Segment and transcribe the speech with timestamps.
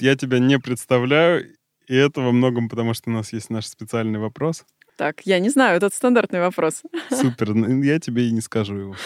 [0.00, 1.54] Я тебя не представляю,
[1.86, 4.64] и это во многом потому, что у нас есть наш специальный вопрос.
[4.96, 6.82] Так, я не знаю, этот стандартный вопрос.
[7.10, 8.96] Супер, ну, я тебе и не скажу его.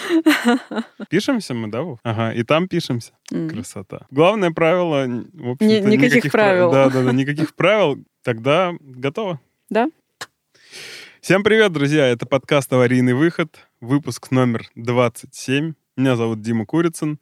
[1.10, 1.98] Пишемся мы, да, Вов?
[2.04, 3.12] Ага, и там пишемся.
[3.32, 3.48] М.
[3.48, 4.06] Красота.
[4.10, 6.70] Главное правило, в общем-то, Ни- никаких правил.
[6.70, 7.98] Да, да, да, никаких правил.
[8.22, 9.40] Тогда готово.
[9.68, 9.88] Да.
[11.20, 12.06] Всем привет, друзья!
[12.06, 15.74] Это подкаст «Аварийный выход», выпуск номер 27.
[15.96, 17.18] Меня зовут Дима Курицын.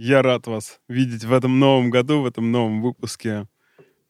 [0.00, 3.48] Я рад вас видеть в этом новом году, в этом новом выпуске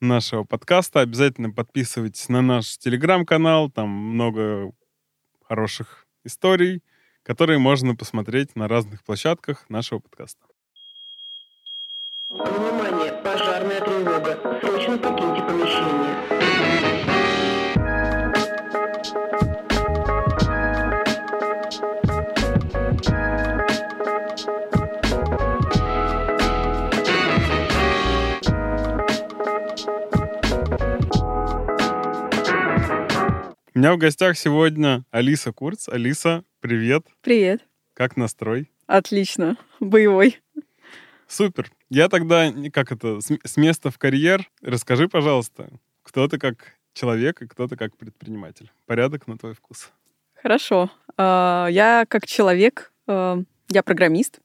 [0.00, 1.00] нашего подкаста.
[1.00, 4.72] Обязательно подписывайтесь на наш телеграм-канал, там много
[5.42, 6.82] хороших историй,
[7.22, 10.44] которые можно посмотреть на разных площадках нашего подкаста.
[12.28, 14.60] Внимание, пожарная тревога.
[14.60, 16.37] Срочно покиньте помещение.
[33.78, 35.88] У меня в гостях сегодня Алиса Курц.
[35.88, 37.06] Алиса, привет.
[37.20, 37.60] Привет.
[37.94, 38.72] Как настрой?
[38.88, 39.56] Отлично.
[39.78, 40.40] Боевой.
[41.28, 41.70] Супер.
[41.88, 45.70] Я тогда, как это, с, места в карьер, расскажи, пожалуйста,
[46.02, 48.68] кто ты как человек и кто ты как предприниматель.
[48.86, 49.92] Порядок на твой вкус.
[50.42, 50.90] Хорошо.
[51.16, 54.40] А, Я как человек, а, я программист.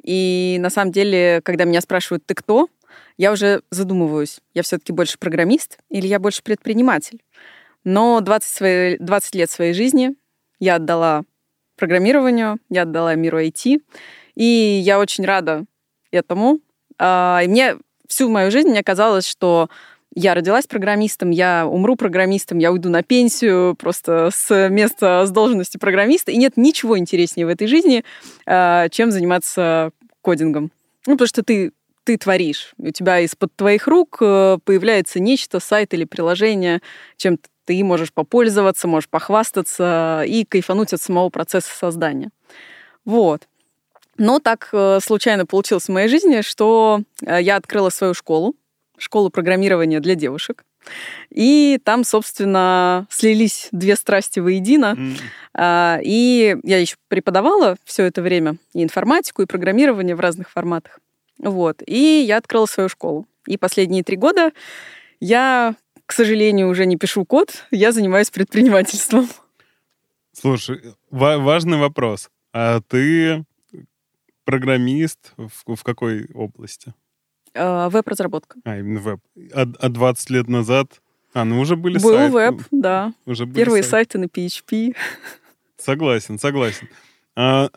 [0.00, 2.68] И на самом деле, когда меня спрашивают, ты кто,
[3.16, 7.20] я уже задумываюсь, я все-таки больше программист или я больше предприниматель.
[7.84, 10.14] Но 20, свои- 20 лет своей жизни
[10.58, 11.24] я отдала
[11.76, 13.80] программированию, я отдала миру IT.
[14.34, 15.64] И я очень рада
[16.10, 16.60] этому.
[16.98, 17.76] А, И мне
[18.08, 19.68] всю мою жизнь мне казалось, что
[20.14, 25.76] я родилась программистом, я умру программистом, я уйду на пенсию просто с места, с должности
[25.76, 26.30] программиста.
[26.30, 28.04] И нет ничего интереснее в этой жизни,
[28.46, 30.70] а, чем заниматься кодингом.
[31.06, 31.72] Ну, потому что ты,
[32.04, 32.74] ты творишь.
[32.78, 36.80] У тебя из-под твоих рук э, появляется нечто, сайт или приложение,
[37.16, 42.30] чем ты можешь попользоваться, можешь похвастаться и кайфануть от самого процесса создания.
[43.04, 43.48] Вот.
[44.16, 48.54] Но так э, случайно получилось в моей жизни, что э, я открыла свою школу,
[48.98, 50.64] школу программирования для девушек.
[51.30, 54.96] И там, собственно, слились две страсти воедино.
[55.54, 61.00] А, И я еще преподавала все это время и информатику, и программирование в разных форматах.
[61.38, 61.82] Вот.
[61.86, 63.26] И я открыла свою школу.
[63.46, 64.52] И последние три года
[65.20, 65.74] я,
[66.06, 69.28] к сожалению, уже не пишу код, я занимаюсь предпринимательством.
[70.32, 72.30] Слушай, ва- важный вопрос.
[72.52, 73.44] А ты
[74.44, 76.92] программист в, в какой области?
[77.54, 78.58] А, Веб-разработка.
[78.64, 79.20] А, именно веб.
[79.52, 81.00] А, а 20 лет назад...
[81.36, 82.32] А, ну уже были Был сайты.
[82.32, 83.12] веб, да.
[83.26, 84.12] Уже были Первые сайты.
[84.12, 84.96] сайты на PHP.
[85.76, 86.88] Согласен, согласен.
[87.34, 87.70] А,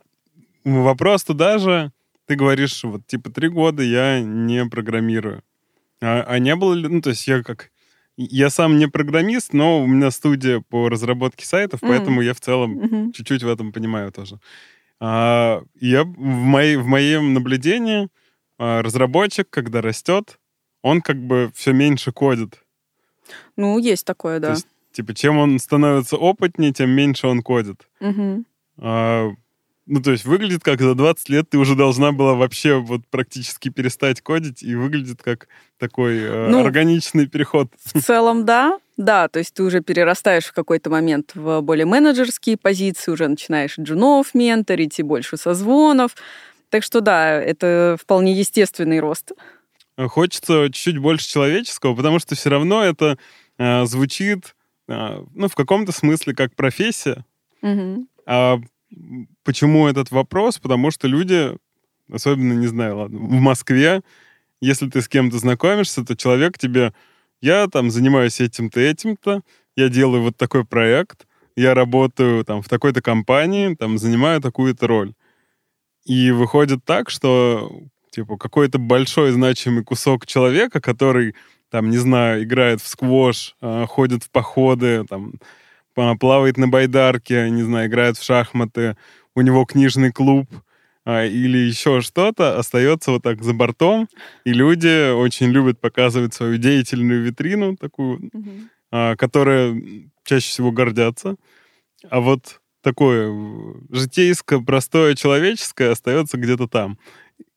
[0.64, 1.92] вопрос туда же.
[2.28, 5.44] Ты говоришь, вот типа три года я не программирую.
[6.02, 6.88] А, а не было ли...
[6.88, 7.72] Ну, то есть я как...
[8.18, 11.90] Я сам не программист, но у меня студия по разработке сайтов, М.
[11.90, 13.12] поэтому я в целом Мгм.
[13.14, 14.40] чуть-чуть в этом понимаю тоже.
[15.00, 18.10] А, я в, моей, в моем наблюдении
[18.58, 20.40] а, разработчик, когда растет,
[20.82, 22.60] он как бы все меньше кодит.
[23.56, 24.52] Ну, есть такое, То да.
[24.54, 27.88] есть, типа, чем он становится опытнее, тем меньше он кодит.
[28.00, 28.46] Мгм.
[28.80, 29.30] А,
[29.88, 33.70] ну, то есть выглядит как за 20 лет ты уже должна была вообще вот практически
[33.70, 35.48] перестать кодить, и выглядит как
[35.80, 37.72] такой э, Ну, органичный переход.
[37.94, 38.78] В целом, да.
[38.98, 43.78] Да, то есть ты уже перерастаешь в какой-то момент в более менеджерские позиции, уже начинаешь
[43.80, 46.16] джунов менторить и больше созвонов.
[46.70, 49.32] Так что да, это вполне естественный рост.
[49.98, 53.18] Хочется чуть-чуть больше человеческого, потому что все равно это
[53.58, 54.56] э, звучит,
[54.88, 57.24] э, ну, в каком-то смысле как профессия.
[57.62, 58.08] Мгм.
[58.26, 58.60] А
[59.44, 60.60] почему этот вопрос?
[60.60, 61.56] Потому что люди,
[62.12, 64.02] особенно, не знаю, ладно, в Москве,
[64.62, 66.94] если ты с кем-то знакомишься, то человек тебе,
[67.42, 69.42] я там занимаюсь этим-то, этим-то,
[69.76, 75.14] я делаю вот такой проект, я работаю там в такой-то компании, там занимаю такую-то роль.
[76.06, 77.82] И выходит так, что
[78.12, 81.36] типа какой-то большой значимый кусок человека, который
[81.70, 85.34] там, не знаю, играет в сквош, э, ходит в походы, там,
[86.20, 88.96] плавает на байдарке, не знаю, играет в шахматы,
[89.36, 90.48] у него книжный клуб
[91.06, 94.08] а, или еще что-то, остается вот так за бортом,
[94.46, 98.70] и люди очень любят показывать свою деятельную витрину, такую, Мгм.
[98.92, 99.82] а, которая
[100.24, 101.36] чаще всего гордятся.
[102.10, 103.34] А вот такое
[103.90, 106.98] житейское, простое, человеческое остается где-то там.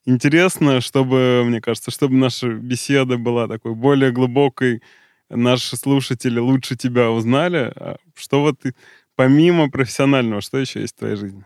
[0.07, 4.83] Интересно, чтобы, мне кажется, чтобы наша беседа была такой более глубокой,
[5.31, 7.73] наши слушатели лучше тебя узнали.
[7.77, 8.75] А Что вот ты,
[9.17, 11.45] помимо профессионального, что еще есть в твоей жизни?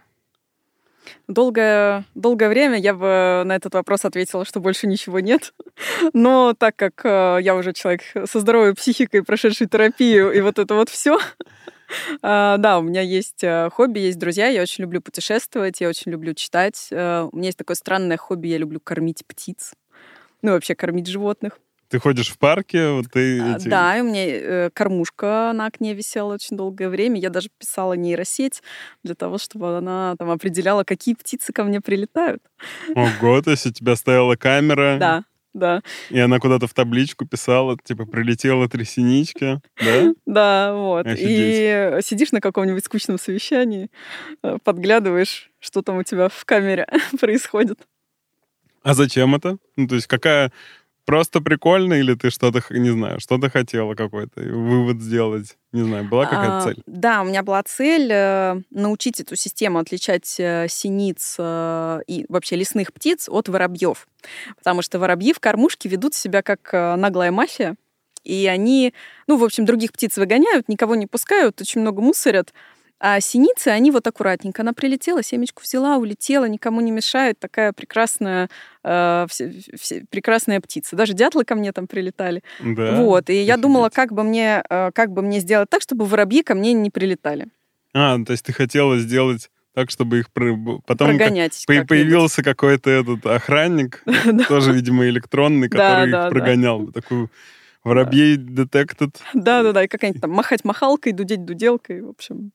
[1.29, 5.55] Долгое, долгое время я бы на этот вопрос ответила, что больше ничего нет.
[6.13, 10.75] Но так как э, я уже человек со здоровой психикой, прошедший терапию, и вот это
[10.75, 11.19] вот все,
[12.23, 16.35] да, у меня есть э, хобби, есть друзья, я очень люблю путешествовать, я очень люблю
[16.35, 16.89] читать.
[16.91, 19.75] Э, у меня есть такое странное хобби, я люблю кормить птиц,
[20.43, 21.59] ну вообще кормить животных.
[21.89, 23.41] Ты ходишь в парке, вот ты...
[23.41, 27.21] А, эти- Да, и у меня э, кормушка на окне висела очень долгое время.
[27.21, 28.63] Я даже писала нейросеть
[29.03, 32.43] для того, чтобы она там определяла, какие птицы ко мне прилетают.
[32.95, 37.77] Ого, то есть у тебя стояла камера, Да, да, и она куда-то в табличку писала,
[37.83, 40.15] типа, прилетела три синички, да?
[40.27, 41.07] да, вот.
[41.07, 41.29] Офигеть.
[41.29, 43.89] И сидишь на каком-нибудь скучном совещании,
[44.43, 46.89] э, подглядываешь, что там у тебя в камере
[47.21, 47.79] происходит.
[48.83, 49.59] А зачем это?
[49.77, 50.51] Ну, то есть какая...
[51.07, 55.57] Просто прикольно, или ты что-то, не знаю, что-то хотела какой-то вывод сделать?
[55.73, 56.83] Не знаю, была какая-то А, цель?
[56.87, 62.57] Да, у меня была цель э, научить эту систему отличать э, синиц э, и вообще
[62.57, 64.07] лесных птиц от воробьев.
[64.57, 67.77] Потому что воробьи в кормушке ведут себя как э, наглая мафия.
[68.23, 68.95] И они,
[69.27, 72.55] ну, в общем, других птиц выгоняют, никого не пускают, очень много мусорят.
[73.01, 74.63] А синицы, они вот аккуратненько.
[74.63, 77.39] Она прилетела, семечку взяла, улетела, никому не мешает.
[77.39, 78.49] Такая прекрасная,
[78.83, 80.97] э, все- все- прекрасная птица.
[80.97, 82.43] Даже дятлы ко мне там прилетали.
[82.61, 82.93] Да.
[83.03, 83.61] Вот, и я Офигеть.
[83.63, 86.91] думала, как бы мне, э, как бы мне сделать так, чтобы воробьи ко мне не
[86.91, 87.49] прилетали.
[87.93, 90.31] А, ну, то есть ты хотела сделать так, чтобы их...
[90.31, 90.57] про-
[90.87, 91.65] Потом как Прогонять.
[91.67, 91.89] по- как-нибудь.
[91.89, 94.03] появился какой-то этот охранник,
[94.49, 96.87] тоже, видимо, электронный, который их прогонял.
[96.93, 97.29] Такой
[97.85, 99.21] воробей детектед.
[99.35, 102.53] Да-да-да, и какая-нибудь там махать махалкой, дудеть дуделкой, в общем.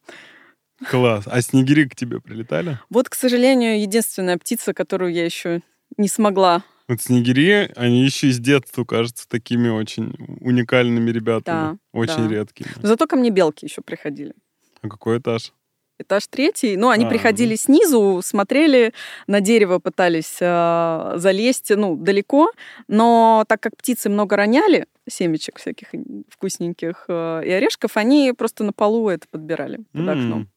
[0.90, 1.26] Класс.
[1.28, 2.80] А снегири к тебе прилетали?
[2.90, 5.62] Вот, к сожалению, единственная птица, которую я еще
[5.98, 6.64] не смогла.
[6.88, 11.74] Вот снегири, они еще и с детства кажутся такими очень уникальными ребятами.
[11.74, 12.36] Да, очень да.
[12.36, 12.70] редкими.
[12.82, 14.34] Но зато ко мне белки еще приходили.
[14.82, 15.54] А какой этаж?
[16.00, 16.78] Этаж третий.
[16.78, 18.94] Ну, они А, приходили снизу, смотрели
[19.28, 22.52] на дерево, пытались э, залезть, ну, далеко.
[22.88, 25.90] Но так как птицы много роняли, семечек всяких
[26.30, 30.50] вкусненьких э, и орешков, они просто на полу это подбирали под окном.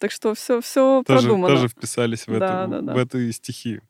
[0.00, 1.54] Так что все, все Тоже, продумано.
[1.54, 2.94] тоже вписались в, Да, эту, да, да.
[2.94, 3.82] в эту стихию.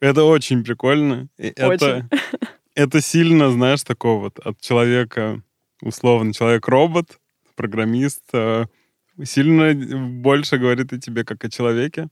[0.00, 1.28] Это очень прикольно.
[1.38, 2.08] И Это, Очень.
[2.74, 5.42] это сильно, знаешь, такого вот от человека,
[5.80, 7.18] условно, человек-робот,
[7.54, 8.64] программист, э,
[9.22, 12.08] сильно больше говорит о тебе как о человеке.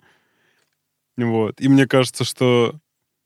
[1.16, 1.60] Вот.
[1.60, 2.78] И мне кажется, что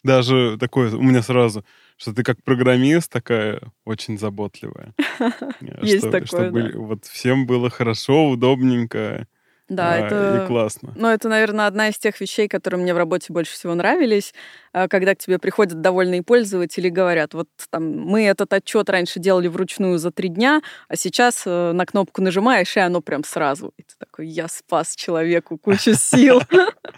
[0.03, 1.65] даже такое у меня сразу,
[1.97, 4.93] что ты как программист такая очень заботливая.
[5.19, 6.79] Э, Есть такое, чтобы да.
[6.79, 9.27] вот всем было хорошо, удобненько
[9.69, 10.43] Да, а, это...
[10.45, 10.93] и классно.
[10.95, 14.35] Ну, это, наверное, одна из тех вещей, которые мне в работе больше всего нравились,
[14.73, 19.19] а, когда к тебе приходят довольные пользователи и говорят, вот там, мы этот отчет раньше
[19.19, 23.73] делали вручную за три дня, а сейчас э, на кнопку нажимаешь, и оно прям сразу.
[23.79, 26.43] И ты такой, я спас человеку кучу сил.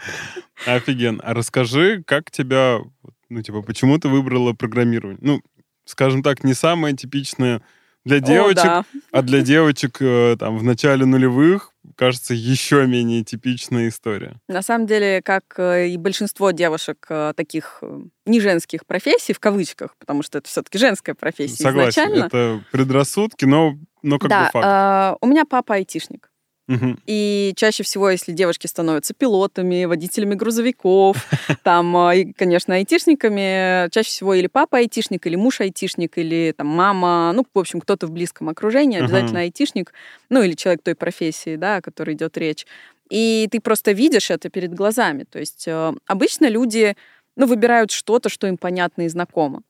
[0.67, 1.23] Офигенно.
[1.23, 2.81] А расскажи, как тебя,
[3.29, 5.19] ну, типа, почему ты выбрала программирование?
[5.21, 5.43] Ну,
[5.85, 7.63] скажем так, не самое типичное
[8.05, 8.85] для О, девочек, да.
[9.13, 14.37] а для девочек э, там в начале нулевых, кажется, еще менее типичная история.
[14.49, 17.83] На самом деле, как э, и большинство девушек э, таких
[18.25, 22.25] не женских профессий, в кавычках, потому что это все-таки женская профессия Согласен, изначально.
[22.27, 24.67] это предрассудки, но, но как да, бы факт.
[24.67, 26.31] э, у меня папа айтишник.
[26.69, 26.99] Мгм.
[27.07, 31.17] И чаще всего, если девушки становятся пилотами, водителями грузовиков,
[31.65, 36.67] там, а, и, конечно, айтишниками, чаще всего или папа айтишник, или муж айтишник, или там
[36.67, 39.95] мама, ну, в общем, кто-то в близком окружении, обязательно айтишник,
[40.29, 42.67] ну, или человек той профессии, да, о которой идет речь.
[43.09, 45.25] И ты просто видишь это перед глазами.
[45.25, 46.95] То есть э, обычно люди,
[47.37, 49.63] ну, выбирают что-то, что им понятно и знакомо.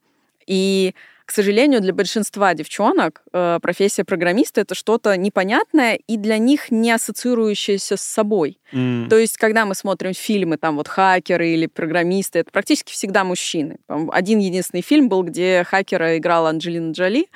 [0.48, 0.94] И,
[1.28, 6.90] к сожалению, для большинства девчонок э, профессия программиста это что-то непонятное и для них не
[6.90, 8.58] ассоциирующееся с собой.
[8.72, 9.08] М.
[9.10, 13.76] То есть, когда мы смотрим фильмы, там вот хакеры или программисты, это практически всегда мужчины.
[13.88, 17.26] Один единственный фильм был, где хакера играла Анджелина Джоли.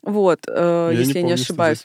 [0.00, 1.82] Вот, э, Я если я не помню, за ошибаюсь.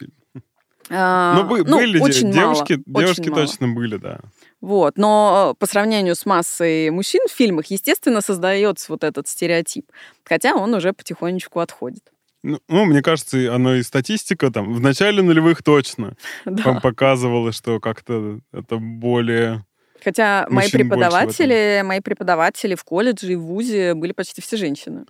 [0.88, 3.46] А, Ну, бы- были очень мало, девушки, очень девушки мало.
[3.46, 4.20] точно были, да.
[4.60, 4.98] Вот.
[4.98, 9.90] Но э, по сравнению с массой мужчин в фильмах, естественно, создается вот этот стереотип.
[10.24, 12.02] Хотя он уже потихонечку отходит.
[12.42, 16.14] Ну, ну, мне кажется, оно и статистика там в начале нулевых точно
[16.44, 16.80] Да.
[16.80, 19.64] показывала, что как-то это более...
[20.02, 25.04] Хотя мои преподаватели, мои преподаватели в колледже и в ВУЗе были почти все женщины.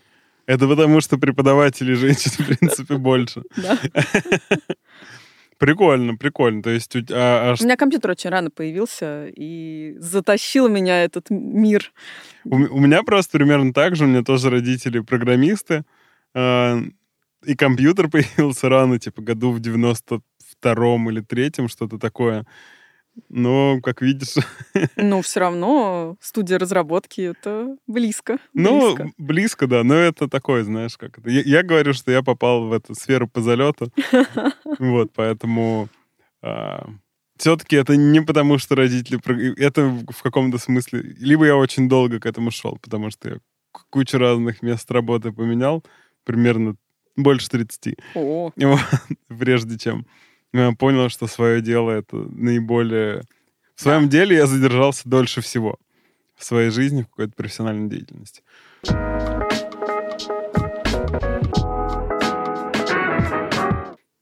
[0.47, 3.43] Это потому, что преподавателей женщин, в принципе, больше.
[3.57, 3.79] Да.
[5.61, 6.63] Прикольно, прикольно.
[6.63, 11.93] То есть, а- а У меня компьютер очень рано появился и затащил меня этот мир.
[12.45, 14.05] у у меня просто примерно так же.
[14.05, 15.85] У меня тоже родители программисты.
[16.35, 16.79] а,
[17.45, 22.47] И компьютер появился рано, типа году в 92-м или третьем, что-то такое.
[23.29, 24.35] Но, как видишь,
[24.97, 28.39] Ну, все равно студия разработки это близко.
[28.55, 29.13] ну, близко.
[29.19, 31.31] близко, да, но это такое, знаешь, как это.
[31.31, 33.93] Я, я говорю, что я попал в эту сферу по залету,
[34.79, 35.89] вот, поэтому
[37.37, 39.19] все-таки это не потому, что родители...
[39.63, 41.01] Это в каком-то смысле...
[41.19, 43.37] Либо я очень долго к этому шел, потому что я
[43.91, 45.85] кучу разных мест работы поменял,
[46.25, 46.77] примерно
[47.17, 47.97] больше 30.
[48.15, 48.81] О, вот,
[49.29, 50.07] прежде чем
[50.53, 53.23] понял, что свое дело это наиболее...
[53.75, 55.79] В своем деле я задержался дольше всего
[56.37, 58.43] в своей жизни, в какой-то профессиональной деятельности.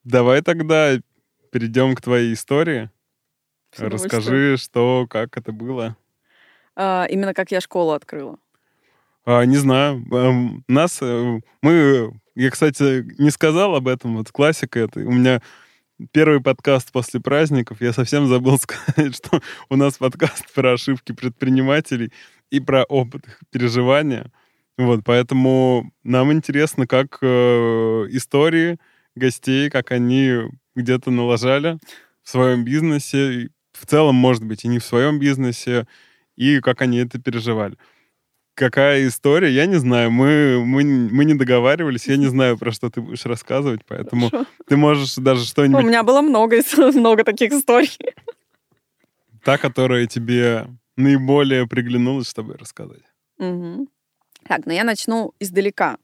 [0.04, 0.98] Давай тогда
[1.52, 2.90] перейдем к твоей истории.
[3.76, 3.92] удовольствием.
[3.92, 5.96] Расскажи, что, как это было.
[6.74, 8.38] А, именно как я школу открыла.
[9.24, 10.04] А, не знаю.
[10.10, 15.00] эм, Нас, э, мы, я, кстати, не сказал об этом, вот классика это.
[15.00, 15.42] У меня
[16.12, 22.12] первый подкаст после праздников, я совсем забыл сказать, что у нас подкаст про ошибки предпринимателей
[22.50, 24.32] и про опыт их переживания.
[24.76, 27.26] Вот, поэтому нам интересно, как э,
[28.10, 28.78] истории
[29.16, 30.34] гостей, как они
[30.76, 31.78] где-то налажали
[32.22, 35.86] в своем бизнесе, в целом, может быть, и не в своем бизнесе,
[36.36, 37.76] и как они это переживали.
[38.58, 40.10] Какая история, я не знаю.
[40.10, 44.50] Мы, мы, мы не договаривались, я не знаю, про что ты будешь рассказывать, поэтому Хорошо.
[44.66, 47.96] ты можешь даже У что-нибудь, меня было много, много таких историй.
[49.44, 53.02] та, которая тебе наиболее приглянулась, чтобы рассказать.
[53.38, 53.88] Мгм.
[54.48, 55.98] Так, ну я начну издалека.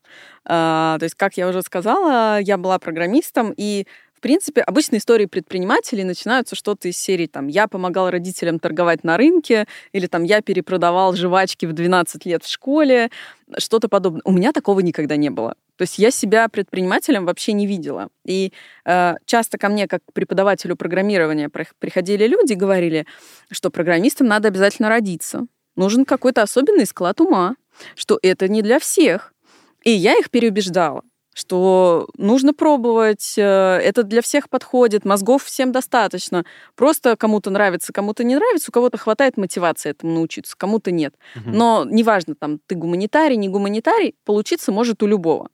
[0.45, 3.89] А, то есть, как я уже сказала, я была программистом, и,
[4.25, 9.67] принципе, обычно истории предпринимателей начинаются что-то из серии, там, я помогал родителям торговать на рынке,
[9.93, 13.11] или там, я перепродавал жвачки в 12 лет в школе,
[13.59, 14.23] что-то подобное.
[14.25, 15.57] У меня такого никогда не было.
[15.77, 18.09] То есть я себя предпринимателем вообще не видела.
[18.25, 18.55] И
[18.87, 23.05] э, часто ко мне, как к преподавателю программирования, прих- приходили люди и говорили,
[23.51, 25.47] что программистам надо обязательно родиться.
[25.77, 27.57] Нужен какой-то особенный склад ума,
[27.95, 29.35] что это не для всех.
[29.83, 31.03] И я их переубеждала,
[31.35, 36.45] что нужно пробовать, э, это для всех подходит, мозгов всем достаточно.
[36.77, 41.15] Просто кому-то нравится, кому-то не нравится, у кого-то хватает мотивации этому научиться, кому-то нет.
[41.35, 41.53] Мгм.
[41.53, 45.49] Но неважно, там, ты гуманитарий, не гуманитарий, получиться может у любого.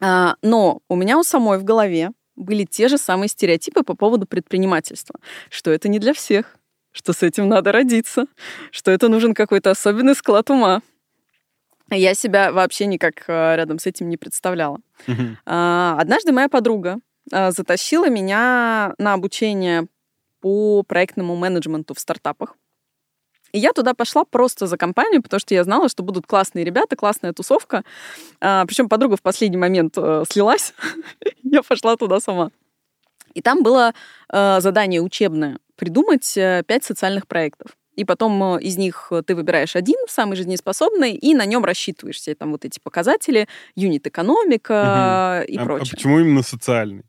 [0.00, 4.26] А, но у меня у самой в голове были те же самые стереотипы по поводу
[4.26, 5.20] предпринимательства,
[5.50, 6.56] что это не для всех,
[6.90, 8.26] что с этим надо родиться,
[8.72, 10.82] что это нужен какой-то особенный склад ума.
[11.90, 14.78] Я себя вообще никак э, рядом с этим не представляла.
[15.46, 16.98] А, Однажды моя подруга
[17.32, 19.86] а, затащила меня на обучение
[20.40, 22.56] по проектному менеджменту в стартапах.
[23.52, 26.94] И я туда пошла просто за компанию, потому что я знала, что будут классные ребята,
[26.94, 27.82] классная тусовка.
[28.38, 30.72] Причем подруга в последний момент э, слилась.
[31.42, 32.50] я пошла туда сама.
[33.34, 33.92] И там было
[34.32, 37.76] э, задание учебное придумать э, пять социальных проектов.
[37.96, 42.16] И потом э, из них э, ты выбираешь один, самый жизнеспособный, и на нем рассчитываешь
[42.16, 45.90] все там вот эти показатели, юнит-экономика и А- а прочее.
[45.90, 47.02] почему именно социальный?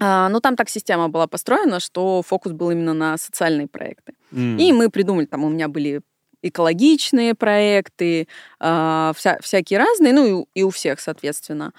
[0.00, 4.14] А, ну, там так система была построена, что фокус был именно на социальные проекты.
[4.32, 4.58] М.
[4.58, 6.00] И мы придумали, там у меня были
[6.42, 8.26] экологичные проекты,
[8.60, 11.72] а, вся, всякие разные, ну и, у- и у всех, соответственно.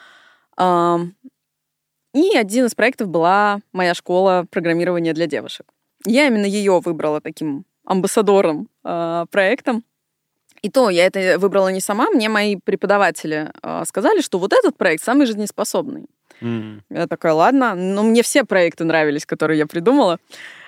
[0.58, 1.14] Ам,
[2.14, 5.66] И один из проектов была моя школа программирования для девушек.
[6.06, 9.84] Я именно ее выбрала таким амбассадором а, проектом.
[10.62, 14.78] И то я это выбрала не сама, мне мои преподаватели а, сказали, что вот этот
[14.78, 16.08] проект самый жизнеспособный.
[16.42, 16.84] М.
[16.90, 17.76] Я такая, ладно.
[17.76, 20.18] Но мне все проекты нравились, которые я придумала.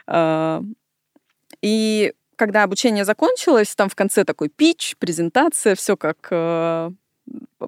[0.08, 0.62] А,
[1.62, 6.92] И когда обучение закончилось, там в конце такой пич, презентация, все как э,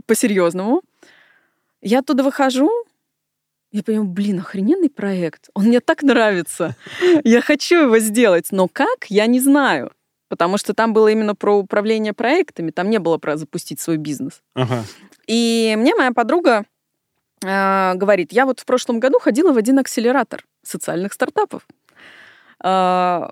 [0.05, 0.83] по-серьезному.
[1.81, 2.69] Я оттуда выхожу,
[3.71, 5.49] я понимаю, блин, охрененный проект.
[5.53, 6.75] Он мне так нравится.
[7.23, 8.47] Я хочу его сделать.
[8.51, 9.91] Но как, я не знаю.
[10.27, 14.41] Потому что там было именно про управление проектами, там не было про запустить свой бизнес.
[14.53, 14.83] Ага.
[15.25, 16.65] И мне моя подруга
[17.43, 21.67] э, говорит, я вот в прошлом году ходила в один акселератор социальных стартапов.
[22.63, 23.29] Э,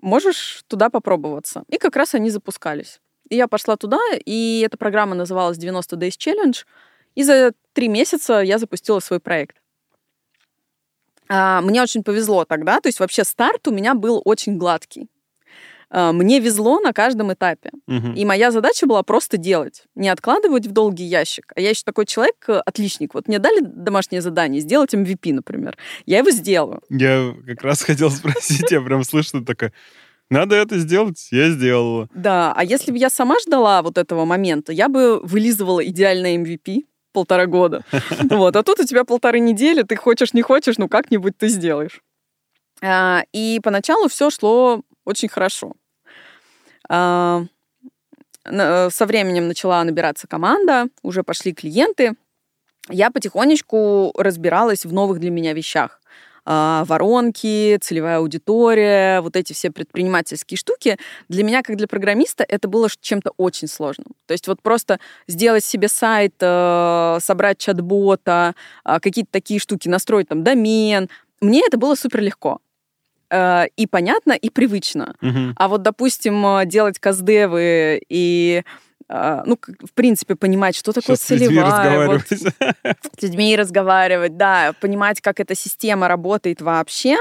[0.00, 1.64] можешь туда попробоваться?
[1.68, 3.00] И как раз они запускались.
[3.28, 6.64] И я пошла туда, и эта программа называлась 90 Days Challenge.
[7.14, 9.61] И за три месяца я запустила свой проект.
[11.28, 15.08] А, Мне очень повезло тогда, то есть вообще старт у меня был очень гладкий.
[15.90, 17.70] А, Мне везло на каждом этапе.
[17.86, 18.14] Мгм.
[18.14, 21.52] И моя задача была просто делать, не откладывать в долгий ящик.
[21.54, 23.14] А я еще такой человек, э, отличник.
[23.14, 25.76] Вот мне дали домашнее задание сделать MVP, например.
[26.06, 26.80] Я его сделаю.
[26.88, 29.72] Я как раз хотел спросить, я прям слышу такое,
[30.32, 32.08] надо это сделать, я сделала.
[32.14, 36.84] Да, а если бы я сама ждала вот этого момента, я бы вылизывала идеальное MVP
[37.12, 37.82] полтора года.
[38.30, 42.02] Вот, а тут у тебя полторы недели, ты хочешь, не хочешь, ну как-нибудь ты сделаешь.
[42.82, 45.72] А, И поначалу все шло очень хорошо.
[46.88, 47.44] А,
[48.44, 52.14] Со временем начала набираться команда, уже пошли клиенты.
[52.88, 56.00] Я потихонечку разбиралась в новых для меня вещах.
[56.44, 60.98] А, Воронки, целевая аудитория, вот эти все предпринимательские штуки.
[61.28, 64.08] Для меня, как для программиста, это было чем-то очень сложным.
[64.26, 70.28] То есть вот просто сделать себе сайт, э, собрать чат-бота, а, какие-то такие штуки, настроить
[70.28, 71.08] там домен.
[71.40, 72.58] Мне это было супер легко.
[73.30, 75.14] Э, И понятно, и привычно.
[75.20, 75.54] Мгм.
[75.56, 78.62] А вот, допустим, э, делать каздевы и
[79.46, 82.98] ну, как- в принципе, понимать, что такое Сейчас с людьми целевая, вот, разговаривать.
[83.18, 87.18] с людьми разговаривать, да, понимать, как эта система работает вообще,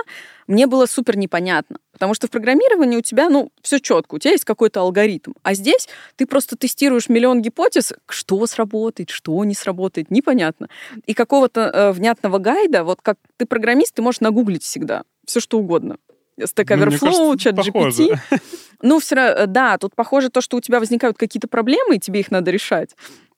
[0.48, 1.78] мне было супер непонятно.
[1.92, 5.34] Потому что в программировании у тебя, ну, все четко, у тебя есть какой-то алгоритм.
[5.44, 10.68] А здесь ты просто тестируешь миллион гипотез, что сработает, что не сработает, непонятно.
[11.06, 15.60] И какого-то э, внятного гайда, вот как ты программист, ты можешь нагуглить всегда все что
[15.60, 15.98] угодно.
[16.40, 18.20] Stack Ну, Overflow, кажется, чат GPT.
[18.84, 22.20] Ну, все равно, да, тут похоже то, что у тебя возникают какие-то проблемы, и тебе
[22.22, 22.96] их надо решать.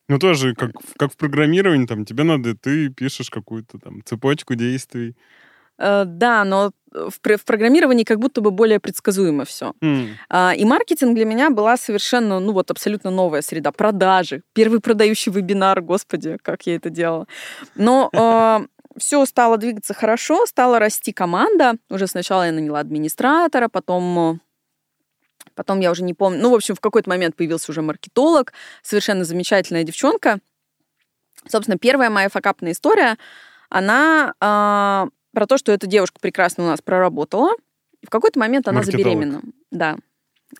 [0.08, 5.14] Ну, тоже, как, как в программировании, там, тебе надо, ты пишешь какую-то там цепочку действий.
[5.78, 9.72] Э, Да, но в, в программировании как будто бы более предсказуемо все.
[9.82, 10.08] М,
[10.56, 13.72] И маркетинг для меня была совершенно, ну вот абсолютно новая среда.
[13.72, 14.42] Продажи.
[14.52, 17.26] Первый продающий вебинар, господи, как я это делала.
[17.74, 18.10] Но
[18.96, 21.74] все стало двигаться хорошо, стала расти команда.
[21.90, 24.18] Уже сначала я наняла администратора, потом...
[24.34, 24.38] э,
[25.54, 26.40] Потом я уже не помню.
[26.40, 30.40] Ну, в общем, в какой-то момент появился уже маркетолог, совершенно замечательная девчонка.
[31.46, 33.18] Собственно, первая моя факапная история,
[33.68, 37.52] она а, про то, что эта девушка прекрасно у нас проработала.
[38.00, 39.04] И в какой-то момент она Маркетолог.
[39.04, 39.42] забеременела.
[39.70, 39.96] Да.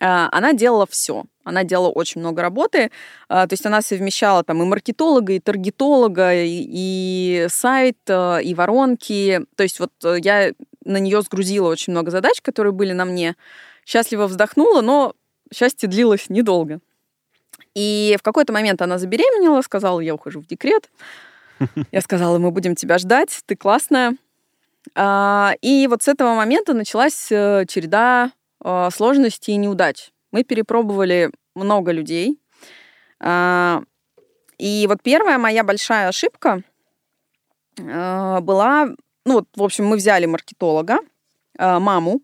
[0.00, 1.24] А, Она делала все.
[1.44, 2.90] Она делала очень много работы.
[3.28, 8.54] А, То есть она совмещала там и маркетолога, и таргетолога, и, и сайт, а, и
[8.54, 9.44] воронки.
[9.56, 10.52] То есть вот э, я
[10.84, 13.36] на нее сгрузила очень много задач, которые были на мне.
[13.86, 15.14] Счастливо вздохнула, но
[15.52, 16.80] счастье длилось недолго.
[17.74, 20.90] И в какой-то момент она забеременела, сказала, я ухожу в декрет.
[21.92, 24.16] Я сказала, мы будем тебя ждать, ты классная.
[24.94, 28.30] А, И вот с этого момента началась э, череда э,
[28.92, 30.10] сложностей и неудач.
[30.32, 32.40] Мы перепробовали много людей.
[33.20, 33.82] А,
[34.58, 36.62] И вот первая моя большая ошибка
[37.76, 38.86] э, была,
[39.24, 40.98] ну вот, в общем, мы взяли маркетолога,
[41.58, 42.20] э, маму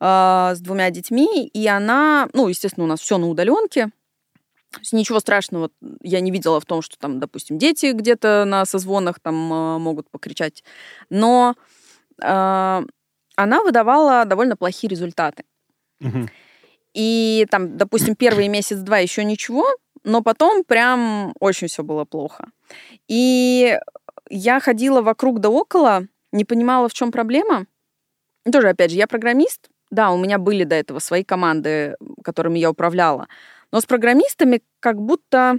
[0.00, 3.90] э, с двумя детьми, и она, ну, естественно, у нас все на удаленке.
[4.92, 5.70] Ничего страшного
[6.02, 10.10] я не видела в том, что там, допустим, дети где-то на созвонах там э, могут
[10.10, 10.62] покричать.
[11.10, 11.54] Но
[12.22, 12.82] э,
[13.36, 15.44] она выдавала довольно плохие результаты.
[16.94, 19.66] И там, допустим, первый месяц-два еще ничего,
[20.04, 22.48] но потом прям очень все было плохо.
[23.08, 23.78] И
[24.30, 27.66] я ходила вокруг да около, не понимала, в чем проблема.
[28.50, 29.68] Тоже, опять же, я программист.
[29.90, 33.28] Да, у меня были до этого свои команды, которыми я управляла.
[33.72, 35.58] Но с программистами как будто,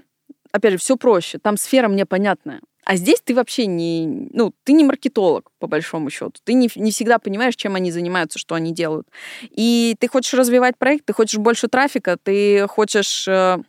[0.51, 1.39] опять же, все проще.
[1.39, 2.61] Там сфера мне понятная.
[2.89, 6.33] А здесь ты вообще не, ну, ты не маркетолог, по большому счету.
[6.43, 9.07] Ты не, не всегда понимаешь, чем они занимаются, что они делают.
[9.51, 13.59] И ты хочешь развивать проект, ты хочешь больше трафика, ты хочешь э,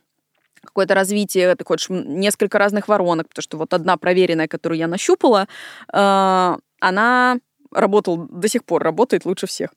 [0.63, 5.47] какое-то развитие, ты хочешь несколько разных воронок, потому что вот одна проверенная, которую я нащупала,
[5.93, 7.37] э, она
[7.71, 9.69] работала, до сих пор работает лучше всех.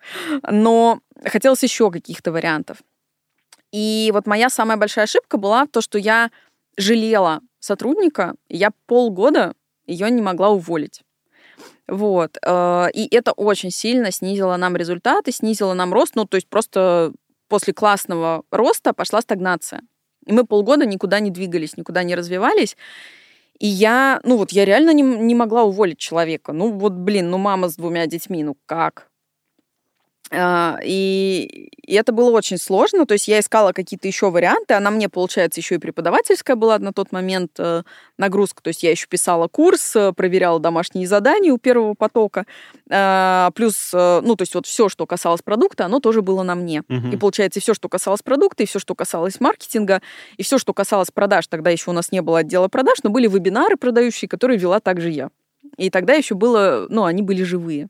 [0.50, 2.78] Но хотелось еще каких-то вариантов.
[3.72, 6.30] И вот моя самая большая ошибка была то, что я
[6.78, 9.54] жалела сотрудника, я полгода
[9.86, 11.02] ее не могла уволить.
[11.88, 12.38] Вот.
[12.42, 16.16] э, И это очень сильно снизило нам результаты, снизило нам рост.
[16.16, 17.12] Ну, то есть просто
[17.48, 19.82] после классного роста пошла стагнация.
[20.26, 22.76] И мы полгода никуда не двигались, никуда не развивались.
[23.58, 26.52] И я, ну вот, я реально не, не могла уволить человека.
[26.52, 29.08] Ну вот, блин, ну мама с двумя детьми, ну как?
[30.30, 33.06] А, И, и это было очень сложно.
[33.06, 34.74] То есть я искала какие-то еще варианты.
[34.74, 37.82] Она мне, получается, еще и преподавательская была на тот момент э,
[38.18, 38.62] нагрузка.
[38.62, 42.46] То есть я еще писала курс, э, проверяла домашние задания у первого потока.
[42.90, 46.54] А, Плюс, э, ну, то есть вот все, что касалось продукта, оно тоже было на
[46.54, 46.82] мне.
[46.88, 47.10] Мгм.
[47.10, 50.00] И получается, все, что касалось продукта, и все, что касалось маркетинга,
[50.36, 53.28] и все, что касалось продаж, тогда еще у нас не было отдела продаж, но были
[53.28, 55.30] вебинары продающие, которые вела также я.
[55.76, 57.88] И тогда еще было, ну, они были живые.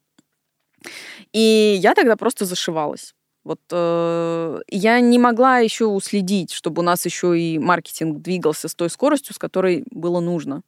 [1.33, 3.15] И я тогда просто зашивалась.
[3.45, 8.75] Вот э, я не могла еще уследить, чтобы у нас еще и маркетинг двигался с
[8.75, 10.63] той скоростью, с которой было нужно.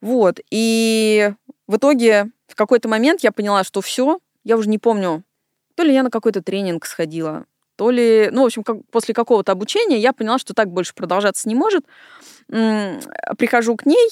[0.00, 0.40] Вот.
[0.50, 1.32] И
[1.66, 5.24] в итоге в какой-то момент я поняла, что все, я уже не помню,
[5.74, 9.52] то ли я на какой-то тренинг сходила, то ли, ну, в общем, как, после какого-то
[9.52, 11.84] обучения я поняла, что так больше продолжаться не может.
[12.50, 13.00] М,
[13.38, 14.10] Прихожу к ней,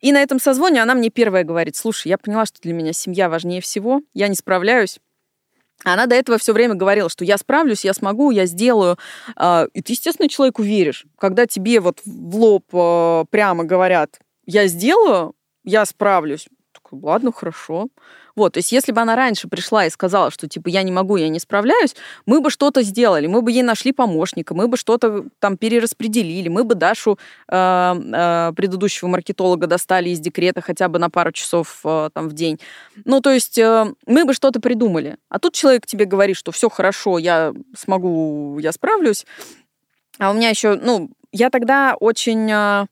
[0.00, 3.28] и на этом созвоне она мне первая говорит, слушай, я поняла, что для меня семья
[3.28, 4.98] важнее всего, я не справляюсь,
[5.84, 8.98] Она до этого все время говорила, что я справлюсь, я смогу, я сделаю.
[9.36, 11.06] А, И ты, естественно, человеку веришь.
[11.18, 15.34] Когда тебе вот в лоб э, прямо говорят, я сделаю,
[15.64, 16.48] я справлюсь.
[16.72, 17.88] Такой, ладно, хорошо.
[18.40, 21.18] Вот, то есть если бы она раньше пришла и сказала, что типа я не могу,
[21.18, 25.26] я не справляюсь, мы бы что-то сделали, мы бы ей нашли помощника, мы бы что-то
[25.40, 31.10] там перераспределили, мы бы Дашу э, э, предыдущего маркетолога достали из декрета хотя бы на
[31.10, 32.58] пару часов э, там в день.
[33.04, 35.18] Ну, то есть э, мы бы что-то придумали.
[35.28, 39.26] А тут человек тебе говорит, что все хорошо, я смогу, я справлюсь.
[40.18, 42.86] А у меня еще, ну, я тогда очень э,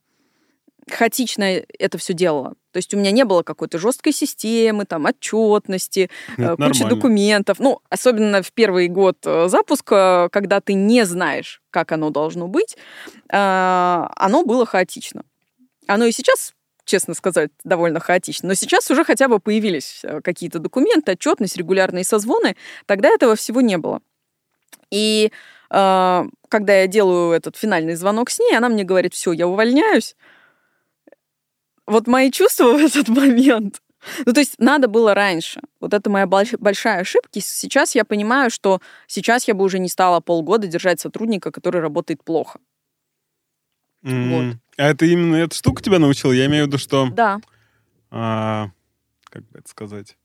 [0.90, 2.52] хаотично это все делала.
[2.72, 6.88] То есть у меня не было какой-то жесткой системы, там, отчетности, Это э, кучи нормально.
[6.88, 7.58] документов.
[7.58, 12.76] Ну, особенно в первый год э, запуска, когда ты не знаешь, как оно должно быть,
[13.30, 15.22] э, оно было хаотично.
[15.86, 16.52] Оно и сейчас
[16.84, 18.48] честно сказать, довольно хаотично.
[18.48, 22.56] Но сейчас уже хотя бы появились какие-то документы, отчетность, регулярные созвоны.
[22.86, 24.00] Тогда этого всего не было.
[24.90, 25.30] И
[25.70, 30.16] э, когда я делаю этот финальный звонок с ней, она мне говорит, все, я увольняюсь.
[31.88, 33.82] Вот мои чувства в этот момент.
[34.24, 35.60] Ну, то есть надо было раньше.
[35.80, 37.40] Вот это моя больш- большая ошибка.
[37.40, 42.22] Сейчас я понимаю, что сейчас я бы уже не стала полгода держать сотрудника, который работает
[42.22, 42.60] плохо.
[44.04, 44.56] М, Вот.
[44.76, 46.30] А это именно эта штука тебя научила?
[46.32, 47.08] Я имею в виду, что...
[47.10, 47.40] Да.
[48.10, 48.70] а,
[49.24, 50.16] как бы это сказать?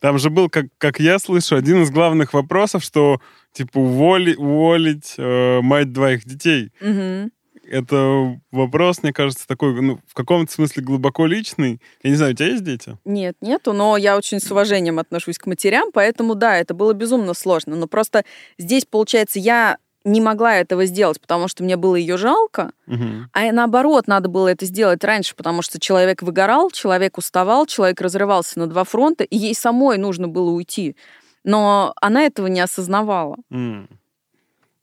[0.00, 3.20] Там же был, как, как я слышу, один из главных вопросов, что
[3.52, 6.72] типа уволи, уволить э, мать двоих детей.
[6.80, 7.30] Мгм.
[7.70, 11.80] Это вопрос, мне кажется, такой, ну, в каком-то смысле глубоко личный.
[12.02, 12.98] Я не знаю, у тебя есть дети?
[13.04, 17.32] Нет, нету, но я очень с уважением отношусь к матерям, поэтому да, это было безумно
[17.32, 17.76] сложно.
[17.76, 18.24] Но просто
[18.58, 23.30] здесь, получается, я не могла этого сделать, потому что мне было ее жалко, Мгм.
[23.32, 28.58] а наоборот, надо было это сделать раньше, потому что человек выгорал, человек уставал, человек разрывался
[28.58, 30.96] на два фронта, и ей самой нужно было уйти.
[31.44, 33.36] Но она этого не осознавала.
[33.50, 33.88] М.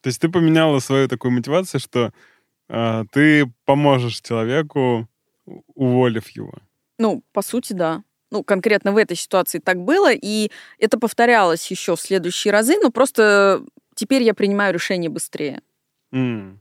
[0.01, 2.13] То есть ты поменяла свою такую мотивацию, что
[2.67, 5.07] ты поможешь человеку,
[5.75, 6.53] уволив его.
[6.97, 8.03] Ну, по сути, да.
[8.31, 12.91] Ну, конкретно в этой ситуации так было, и это повторялось еще в следующие разы, но
[12.91, 13.63] просто
[13.95, 15.61] теперь я принимаю решение быстрее.
[16.11, 16.59] М.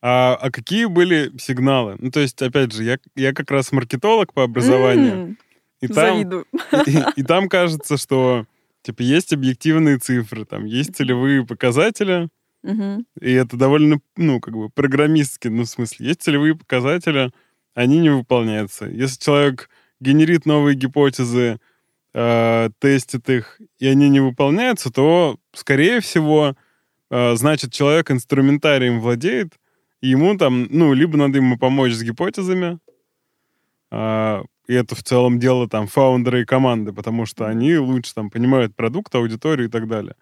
[0.00, 1.96] А, а какие были сигналы?
[1.98, 5.38] Ну, то есть, опять же, я, я как раз маркетолог по образованию, М,
[5.80, 6.46] и, там, Завидую.
[6.86, 8.46] и, и там кажется, что
[8.82, 12.28] типа есть объективные цифры, там есть целевые показатели,
[13.20, 17.30] И это довольно, ну, как бы программистски, ну, в смысле, есть целевые показатели,
[17.74, 18.86] они не выполняются.
[18.86, 19.68] Если человек
[20.00, 21.60] генерит новые гипотезы,
[22.14, 26.54] э, тестит их, и они не выполняются, то, скорее всего,
[27.10, 29.54] э, значит, человек инструментарием владеет,
[30.00, 32.78] и ему там, ну, либо надо ему помочь с гипотезами,
[33.90, 38.30] а, и это в целом дело там фаундера и команды, потому что они лучше там
[38.30, 40.16] понимают продукт, аудиторию и так далее.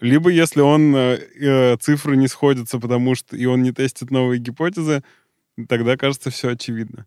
[0.00, 4.38] Либо если он э, э, цифры не сходятся, потому что и он не тестит новые
[4.38, 5.02] гипотезы,
[5.68, 7.06] тогда кажется все очевидно.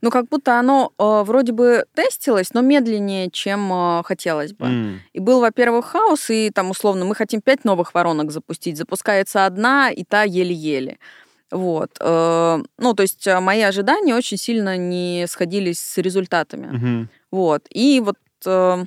[0.00, 4.66] Ну, как будто оно э, вроде бы тестилось, но медленнее, чем э, хотелось бы.
[4.66, 5.00] М.
[5.12, 8.76] И был, во-первых, хаос, и там, условно, мы хотим пять новых воронок запустить.
[8.76, 10.98] Запускается одна, и та еле-еле.
[11.50, 11.90] Вот.
[12.00, 16.66] Э, Ну, то есть э, мои ожидания очень сильно не сходились с результатами.
[16.66, 17.08] Мгм.
[17.32, 17.66] Вот.
[17.70, 18.84] И вот э,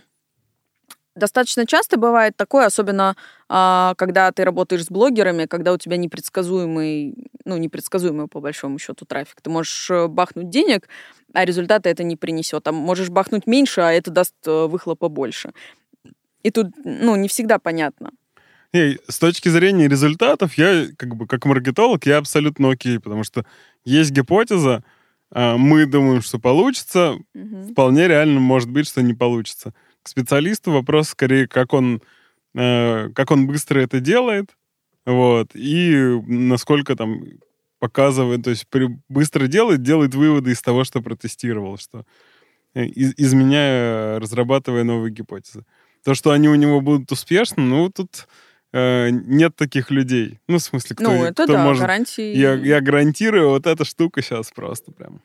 [1.15, 3.15] достаточно часто бывает такое, особенно
[3.49, 9.06] а, когда ты работаешь с блогерами, когда у тебя непредсказуемый, ну, непредсказуемый по большому счету
[9.06, 9.41] трафик.
[9.41, 10.88] Ты можешь э, бахнуть денег,
[11.34, 12.67] а результата это не принесет.
[12.67, 15.51] А можешь бахнуть меньше, а это даст э, выхлопа больше.
[16.43, 18.12] И тут, ну, не всегда понятно.
[18.73, 23.45] Не, с точки зрения результатов, я как бы как маркетолог, я абсолютно окей, потому что
[23.86, 24.84] есть гипотеза,
[25.32, 27.69] а, мы думаем, что получится, Мгм.
[27.69, 29.73] вполне реально может быть, что не получится.
[30.06, 32.00] К специалисту вопрос скорее, как он,
[32.54, 34.56] э, как он быстро это делает,
[35.04, 37.24] вот, и насколько там
[37.80, 42.06] показывает, то есть при- быстро делает, делает выводы из того, что протестировал, что
[42.76, 45.65] э, из- изменяя, разрабатывая новые гипотезы.
[46.04, 48.28] То, что они у него будут успешны, ну, тут
[48.74, 50.39] э, нет таких людей.
[50.48, 51.82] Ну, в смысле, кто, ну, это кто да, может...
[51.82, 52.36] гарантии.
[52.36, 55.22] Я, я гарантирую, вот эта штука сейчас просто прям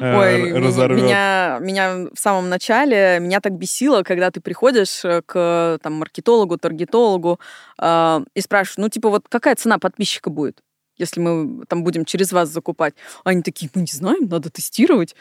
[0.00, 1.02] Ой, ми- разорвет.
[1.04, 6.56] меня, меня в самом начале, меня так бесило, когда ты приходишь э, к там, маркетологу,
[6.56, 7.40] таргетологу
[7.80, 10.62] э, и спрашиваешь, ну, типа, вот какая цена подписчика будет,
[10.96, 12.94] если мы там будем через вас закупать?
[13.24, 15.16] Они такие, мы не знаем, надо тестировать.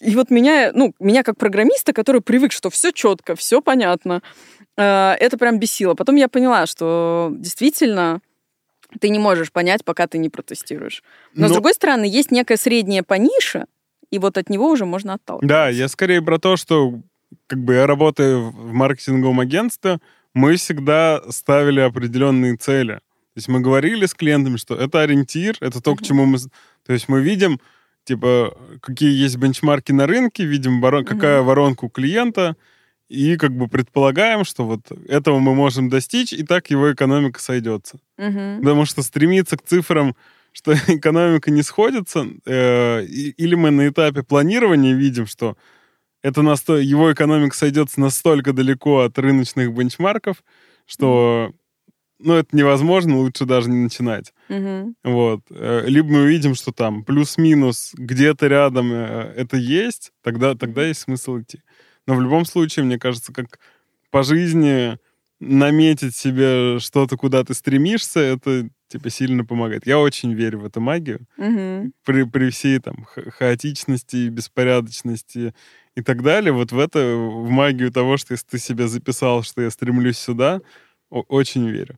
[0.00, 4.22] И вот меня, ну, меня как программиста, который привык, что все четко, все понятно,
[4.76, 5.94] э, это прям бесило.
[5.94, 8.20] Потом я поняла, что действительно
[9.00, 11.02] ты не можешь понять, пока ты не протестируешь.
[11.34, 13.66] Но, с Ну, другой стороны, есть некое среднее по нише,
[14.10, 15.48] и вот от него уже можно отталкиваться.
[15.48, 17.00] Да, я скорее про то, что
[17.46, 19.98] как бы я работаю в маркетинговом агентстве,
[20.34, 22.94] мы всегда ставили определенные цели.
[22.94, 26.38] То есть мы говорили с клиентами, что это ориентир, это то, к чему мы...
[26.86, 27.60] То есть мы видим,
[28.04, 31.04] типа, какие есть бенчмарки на рынке, видим, ворон...
[31.04, 32.56] какая воронка у клиента,
[33.08, 37.98] и как бы предполагаем, что вот этого мы можем достичь, и так его экономика сойдется.
[38.18, 38.60] Мгм.
[38.60, 40.14] Потому что стремиться к цифрам,
[40.52, 45.56] что экономика не сходится, э, или мы на этапе планирования видим, что
[46.22, 46.76] это насто...
[46.76, 50.42] его экономика сойдется настолько далеко от рыночных бенчмарков,
[50.86, 51.52] что
[52.20, 54.34] ну, это невозможно, лучше даже не начинать.
[54.48, 54.96] Мгм.
[55.04, 55.40] Вот.
[55.50, 61.00] Э, Либо мы увидим, что там плюс-минус где-то рядом э, это есть, тогда, тогда есть
[61.00, 61.60] смысл идти.
[62.08, 63.58] Но в любом случае, мне кажется, как
[64.10, 64.98] по жизни
[65.40, 69.86] наметить себе что-то, куда ты стремишься, это типа сильно помогает.
[69.86, 71.20] Я очень верю в эту магию.
[71.36, 71.92] Мгм.
[72.06, 75.54] При, при всей там ха- хаотичности, беспорядочности
[75.96, 79.60] и так далее, вот в это, в магию того, что если ты себе записал, что
[79.60, 80.62] я стремлюсь сюда,
[81.10, 81.96] о- очень верю.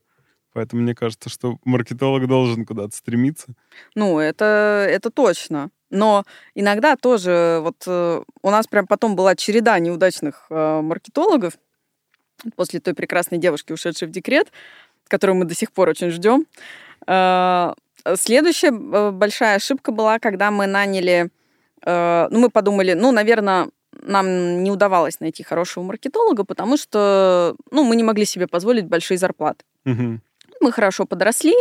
[0.52, 3.54] Поэтому мне кажется, что маркетолог должен куда-то стремиться.
[3.94, 5.70] Ну, это, это точно.
[5.90, 11.54] Но иногда тоже вот э, у нас прям потом была череда неудачных э, маркетологов
[12.56, 14.52] после той прекрасной девушки, ушедшей в декрет,
[15.08, 16.46] которую мы до сих пор очень ждем.
[17.06, 17.74] Э,
[18.14, 21.28] Следующая большая ошибка была, когда мы наняли,
[21.84, 27.96] ну, мы подумали, ну, наверное, нам не удавалось найти хорошего маркетолога, потому что, ну, мы
[27.96, 29.66] не могли себе позволить большие зарплаты.
[29.84, 30.22] Мгм.
[30.60, 31.54] Мы хорошо подросли,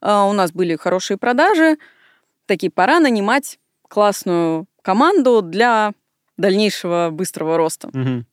[0.00, 1.78] а, у нас были хорошие продажи.
[2.46, 5.92] Такие, пора нанимать классную команду для
[6.36, 7.88] дальнейшего быстрого роста.
[7.92, 8.26] Мгм.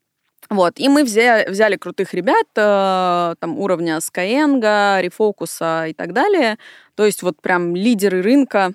[0.50, 6.58] Вот, и мы взяли, взяли крутых ребят, э, там, уровня Skyeng, Рефокуса и так далее.
[6.96, 8.74] То есть вот прям лидеры рынка.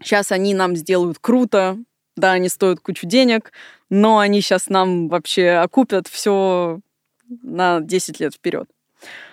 [0.00, 1.78] Сейчас они нам сделают круто.
[2.16, 3.52] Да, они стоят кучу денег,
[3.90, 6.80] но они сейчас нам вообще окупят все
[7.28, 8.68] на 10 лет вперед.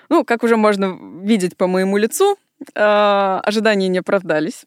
[0.10, 2.38] Ну, как уже можно видеть по моему лицу,
[2.74, 4.66] э, ожидания не оправдались.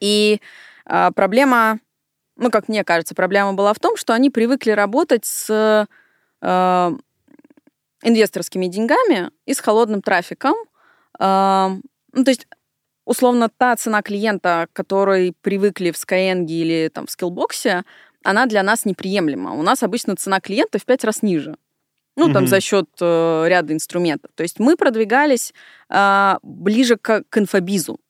[0.00, 0.40] И
[0.86, 1.78] э, проблема,
[2.36, 5.86] ну, как мне кажется, проблема была в том, что они привыкли работать с
[6.40, 6.92] э,
[8.02, 10.54] инвесторскими деньгами и с холодным трафиком.
[11.20, 12.46] Ну, то есть,
[13.04, 17.82] условно, та цена клиента, которой привыкли в Skyeng или там, в Skillbox,
[18.22, 19.52] она для нас неприемлема.
[19.52, 21.56] У нас обычно цена клиента в пять раз ниже.
[22.18, 22.46] Ну, там Мгм.
[22.48, 24.30] за счет э, ряда инструментов.
[24.34, 25.54] То есть мы продвигались
[25.88, 28.00] а, ближе к, к инфобизу.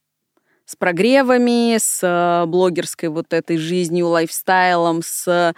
[0.64, 5.54] С прогревами, с э, блогерской вот этой жизнью, лайфстайлом, с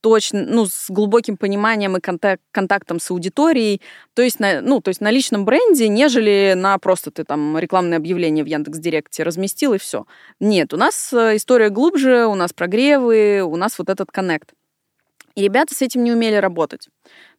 [0.00, 3.80] точно, ну, с глубоким пониманием и контак- контактом с аудиторией,
[4.14, 7.98] то есть, на, ну, то есть на личном бренде, нежели на просто ты там рекламное
[7.98, 10.06] объявление в Яндекс.Директе разместил и все.
[10.38, 14.52] Нет, у нас э, история глубже, у нас прогревы, у нас вот этот коннект.
[15.36, 16.88] И ребята с этим не умели работать.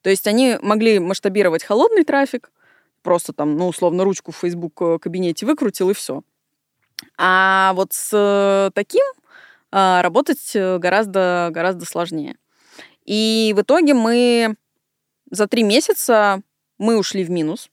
[0.03, 2.51] То есть они могли масштабировать холодный трафик,
[3.01, 6.21] просто там, ну, условно, ручку в Facebook э, кабинете выкрутил и все.
[7.17, 9.03] А вот с э, таким
[9.71, 12.37] а, работать э, гораздо, гораздо сложнее.
[13.03, 14.55] И в итоге мы
[15.31, 16.41] за три месяца
[16.77, 17.69] мы ушли в минус.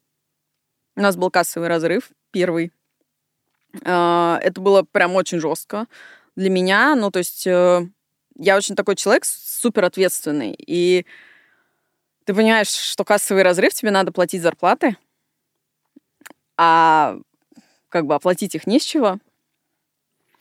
[0.97, 2.73] У нас был кассовый разрыв, первый.
[3.85, 5.87] А, Это было прям очень жестко
[6.35, 6.95] для меня.
[6.95, 7.47] Ну, то есть
[8.37, 10.55] я очень такой человек супер ответственный.
[10.59, 11.07] И
[12.25, 14.97] ты понимаешь, что кассовый разрыв, тебе надо платить зарплаты,
[16.57, 17.17] а
[17.89, 19.19] как бы оплатить их не с чего.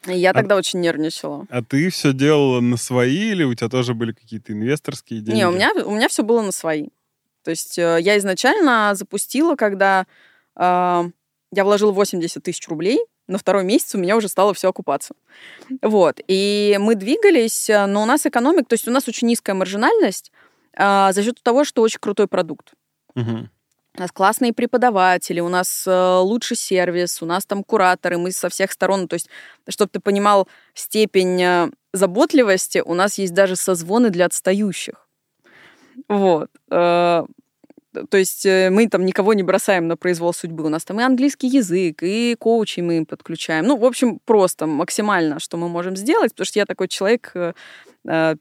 [0.06, 1.46] И я А- тогда очень нервничала.
[1.48, 5.38] А ты все делала на свои или у тебя тоже были какие-то инвесторские деньги?
[5.38, 6.88] Не, у меня, у меня все было на свои.
[7.42, 10.06] То есть э, я изначально запустила, когда
[10.56, 11.04] э,
[11.52, 15.14] я вложила 80 тысяч рублей, на второй месяц у меня уже стало все окупаться.
[15.82, 16.20] Вот.
[16.28, 20.32] И мы двигались, э, но у нас экономик, то есть у нас очень низкая маржинальность
[20.76, 22.72] э, за счет того, что очень крутой продукт.
[23.14, 23.50] Мгм.
[23.96, 28.48] У нас классные преподаватели, у нас э, лучший сервис, у нас там кураторы, мы со
[28.48, 29.06] всех сторон.
[29.06, 29.28] То есть,
[29.68, 35.08] чтобы ты понимал степень э, заботливости, у нас есть даже созвоны для отстающих.
[36.08, 36.50] Вот.
[38.10, 40.64] То есть э, мы там никого не бросаем на произвол судьбы.
[40.64, 43.66] У нас там и английский язык, и коучей мы им подключаем.
[43.66, 47.52] Ну, в общем, просто максимально, что мы можем сделать, потому что я такой человек, э,
[48.08, 48.36] э,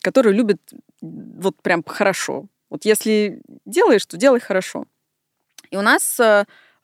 [0.00, 0.60] который любит
[1.00, 2.46] вот прям хорошо.
[2.70, 4.84] Вот если делаешь, то делай хорошо.
[5.70, 6.20] И у нас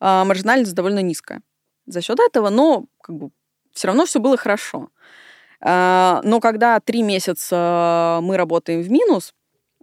[0.01, 1.43] а, маржинальность довольно низкая
[1.87, 3.31] за счет этого, но как бы
[3.73, 4.91] все равно все было хорошо.
[5.61, 9.35] А, но когда три месяца мы работаем в минус,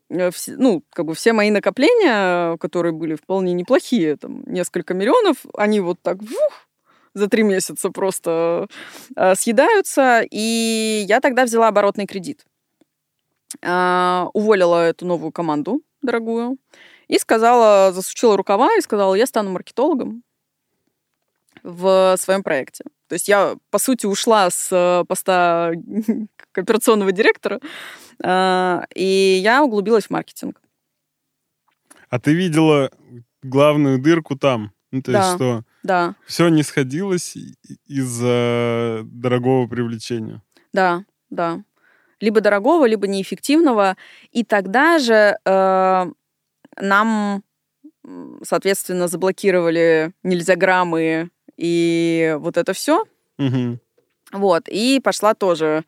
[0.10, 5.80] ну, как бы все мои накопления, э, которые были вполне неплохие, там, несколько миллионов, они
[5.80, 6.68] вот так вух,
[7.14, 8.68] за три месяца просто
[9.16, 12.46] э, съедаются, и я тогда взяла оборотный кредит.
[13.64, 16.58] а, уволила эту новую команду дорогую
[17.08, 20.24] и сказала, засучила рукава и сказала, я стану маркетологом
[21.64, 22.84] в своем проекте.
[23.08, 25.72] То есть я, по сути, ушла с э, поста
[26.54, 27.60] операционного директора,
[28.24, 30.62] и я углубилась в маркетинг.
[32.10, 32.92] А ты видела
[33.44, 34.72] главную дырку там?
[34.92, 35.20] Ну, то Да.
[35.24, 37.36] есть что Да, все не сходилось
[37.88, 40.42] из-за дорогого привлечения.
[40.74, 41.64] да, да.
[42.22, 43.98] Либо дорогого, либо неэффективного.
[44.32, 46.06] И тогда же э,
[46.78, 47.44] нам,
[48.42, 53.04] соответственно, заблокировали нельзяграммы и вот это все.
[53.38, 53.80] Мгм.
[54.32, 54.64] Вот.
[54.70, 55.84] И пошла тоже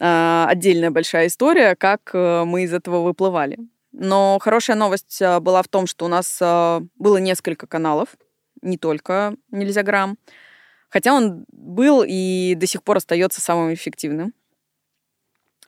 [0.00, 3.58] отдельная большая история, как э, мы из этого выплывали.
[3.92, 8.16] Но хорошая новость э, была в том, что у нас э, было несколько каналов,
[8.62, 10.18] не только нельзяграмм.
[10.88, 14.32] Хотя он был и до сих пор остается самым эффективным.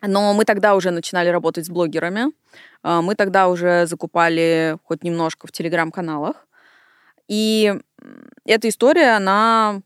[0.01, 2.31] Но мы тогда уже начинали работать с блогерами.
[2.81, 6.47] А, Мы тогда уже закупали хоть немножко в телеграм-каналах.
[7.27, 7.73] И
[8.45, 9.81] эта история, она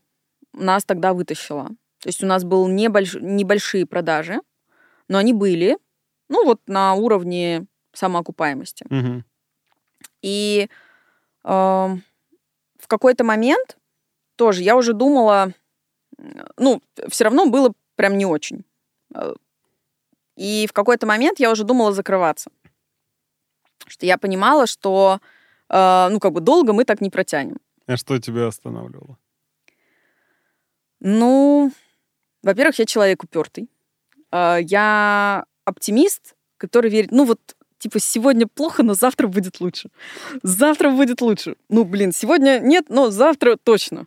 [0.54, 1.68] нас тогда вытащила.
[2.00, 3.14] То есть у нас был небольш...
[3.14, 4.40] небольшие продажи,
[5.08, 5.78] но они были,
[6.28, 8.86] ну вот на уровне самоокупаемости.
[8.90, 9.24] Мгм.
[10.22, 10.68] И
[11.44, 13.78] э, в какой-то момент
[14.36, 15.52] тоже я уже думала,
[16.56, 18.64] ну, все равно было прям не очень.
[19.14, 19.34] Э,
[20.36, 22.50] И в какой-то момент я уже думала закрываться.
[23.86, 25.20] Что я понимала, что,
[25.70, 27.56] э, ну, как бы долго мы так не протянем.
[27.86, 29.16] А что тебя останавливало?
[31.00, 31.70] Ну,
[32.46, 33.68] во-первых, я человек упертый.
[34.30, 37.40] А, Я оптимист, который верит, ну вот,
[37.78, 39.90] типа, сегодня плохо, но завтра будет лучше.
[40.42, 41.56] Завтра будет лучше.
[41.68, 44.06] Ну, блин, сегодня нет, но завтра точно.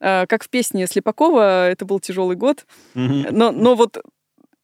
[0.00, 4.02] А, Как в песне Слепакова, это был тяжелый год, но, но вот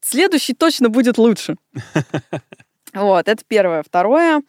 [0.01, 1.57] следующий точно будет лучше.
[2.93, 3.83] Вот, это первое.
[3.83, 4.43] Второе,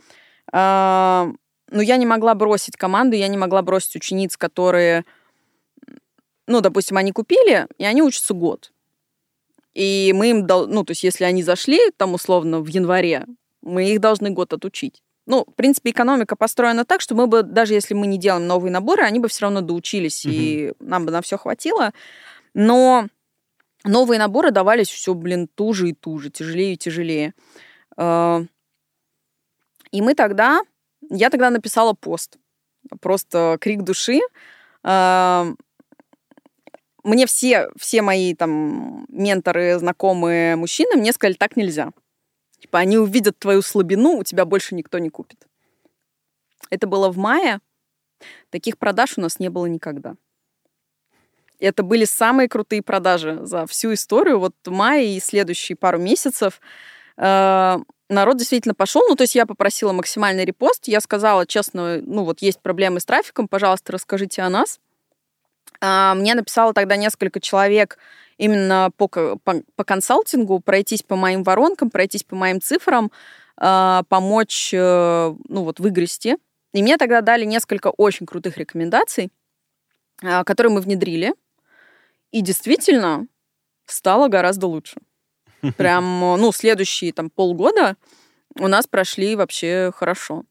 [0.52, 1.32] а,
[1.72, 5.04] ну, я не могла бросить команду, я не могла бросить учениц, которые,
[6.48, 8.72] ну, допустим, они купили, и они учатся год.
[9.74, 13.26] И мы им, дол- ну, то есть если они зашли, там, условно, в январе,
[13.62, 15.02] мы их должны год отучить.
[15.28, 18.72] Ну, в принципе, экономика построена так, что мы бы, даже если мы не делаем новые
[18.72, 21.94] наборы, они бы все равно доучились, и нам бы на все хватило.
[22.54, 23.08] Но
[23.84, 27.34] новые наборы давались все, блин, туже и туже, тяжелее и тяжелее.
[27.98, 28.46] Э,
[29.92, 30.62] И мы тогда,
[31.10, 32.38] я тогда написала пост,
[33.02, 34.20] просто крик души.
[37.06, 41.92] Мне все, все мои там менторы, знакомые мужчины мне сказали, так нельзя.
[42.60, 45.46] Типа они увидят твою слабину, у тебя больше никто не купит.
[46.72, 47.60] Это было в мае.
[48.50, 50.16] Таких продаж у нас не было никогда.
[51.60, 54.40] Это были самые крутые продажи за всю историю.
[54.40, 56.60] Вот в мае и следующие пару месяцев
[57.18, 57.78] э,
[58.10, 59.04] народ действительно пошел.
[59.08, 60.88] Ну, то есть я попросила максимальный репост.
[60.88, 64.80] Я сказала честно, ну, вот есть проблемы с трафиком, пожалуйста, расскажите о нас.
[65.82, 67.98] А, Мне написало тогда несколько человек
[68.38, 69.38] именно по, по,
[69.76, 73.12] по консалтингу, пройтись по моим воронкам, пройтись по моим цифрам,
[73.58, 76.38] а, помочь, э, ну, вот, выгрести.
[76.74, 79.32] И мне тогда дали несколько очень крутых рекомендаций,
[80.22, 81.34] а, которые мы внедрили.
[82.32, 83.28] И действительно
[83.86, 84.98] стало гораздо лучше.
[85.78, 87.96] Прям, ну, следующие там полгода
[88.60, 90.44] у нас прошли вообще хорошо.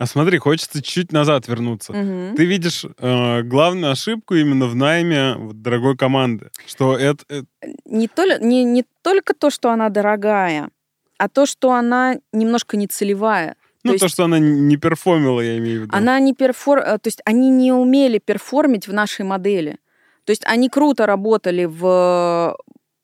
[0.00, 1.92] А смотри, хочется чуть-чуть назад вернуться.
[1.92, 2.34] Мгм.
[2.34, 7.42] Ты видишь э, главную ошибку именно в найме вот дорогой команды, что это, э,
[7.84, 10.70] Не, то ли- не, не только то, что она дорогая,
[11.18, 13.56] а то, что она немножко не целевая.
[13.84, 15.94] ну То то, есть- что она не перформила, я имею в виду.
[15.96, 16.78] Она не перфор...
[16.78, 19.76] э, То есть они не умели перформить в нашей модели.
[20.24, 22.56] То есть они круто работали в,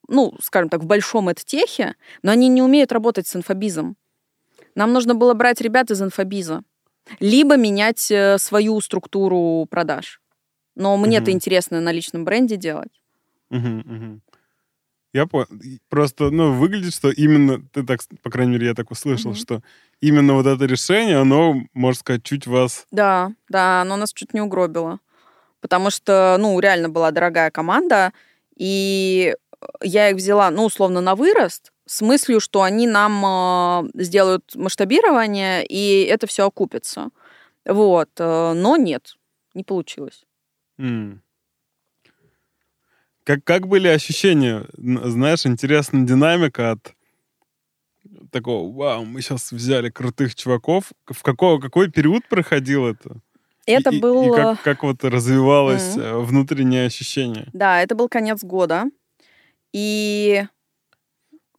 [0.08, 3.96] ну, скажем так, в большом эдтехе, но они не умеют работать с инфобизом.
[4.74, 6.62] Нам нужно было брать ребят из инфобиза.
[7.20, 10.20] Либо менять э, свою структуру продаж.
[10.74, 11.36] Но мне-то Мгм.
[11.36, 13.02] интересно на личном бренде делать.
[13.50, 14.22] Мгм, мгм.
[15.12, 15.46] Я понял.
[15.88, 19.40] Просто, ну, выглядит, что именно, ты так, по крайней мере, я так услышал, Мгм.
[19.40, 19.62] что
[20.00, 22.86] именно вот это решение, оно, можно сказать, чуть вас...
[22.90, 24.98] Да, да, оно нас чуть не угробило.
[25.60, 28.12] Потому что, ну, реально была дорогая команда,
[28.56, 29.34] и
[29.82, 35.64] я их взяла, ну, условно, на вырост, с мыслью, что они нам э, сделают масштабирование,
[35.64, 37.08] и это все окупится.
[37.64, 38.10] Вот.
[38.18, 39.16] э, Но нет,
[39.54, 40.24] не получилось.
[40.78, 41.22] М.
[43.24, 44.66] Как, как были ощущения?
[44.76, 46.94] Знаешь, интересная динамика от
[48.30, 50.92] такого, вау, мы сейчас взяли крутых чуваков.
[51.06, 53.20] В какой, какой период проходил это?
[53.66, 54.32] Это и, был...
[54.32, 57.48] И как, как вот развивалось э, внутреннее ощущение?
[57.52, 58.84] Да, это был конец года.
[59.72, 60.46] И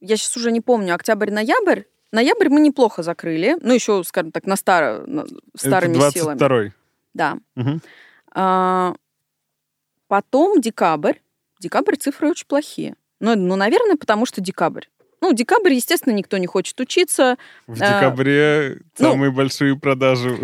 [0.02, 1.82] я сейчас уже не помню, октябрь-ноябрь.
[2.12, 3.58] Ноябрь мы неплохо закрыли.
[3.62, 5.26] Ну, еще, скажем так, на старо, на-
[5.56, 6.38] старыми Это силами.
[6.38, 6.74] 22-й.
[7.14, 7.38] Да.
[7.56, 7.82] Мгм.
[8.34, 8.93] А,
[10.08, 11.16] потом декабрь.
[11.60, 12.95] Декабрь цифры очень плохие.
[13.20, 14.84] Ну, ну, наверное, потому что декабрь.
[15.22, 17.38] Ну, декабрь, естественно, никто не хочет учиться.
[17.66, 20.38] В А, декабре ну, самые большие продажи.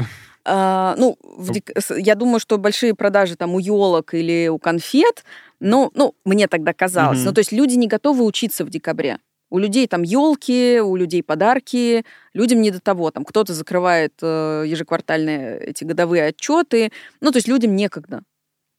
[0.46, 4.58] А, ну, в дек- с- я думаю, что большие продажи там у елок или у
[4.58, 5.24] конфет,
[5.60, 7.20] ну, ну, мне тогда казалось.
[7.20, 7.28] Мгм.
[7.28, 9.20] Ну, то есть люди не готовы учиться в декабре.
[9.54, 13.12] У людей там елки, у людей подарки, людям не до того.
[13.12, 16.92] Там кто-то закрывает э, ежеквартальные эти годовые отчеты.
[17.22, 18.24] Ну, то есть людям некогда.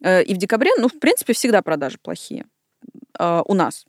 [0.03, 2.47] Э, и в декабре, ну, в принципе, всегда продажи плохие
[3.21, 3.85] э, у нас.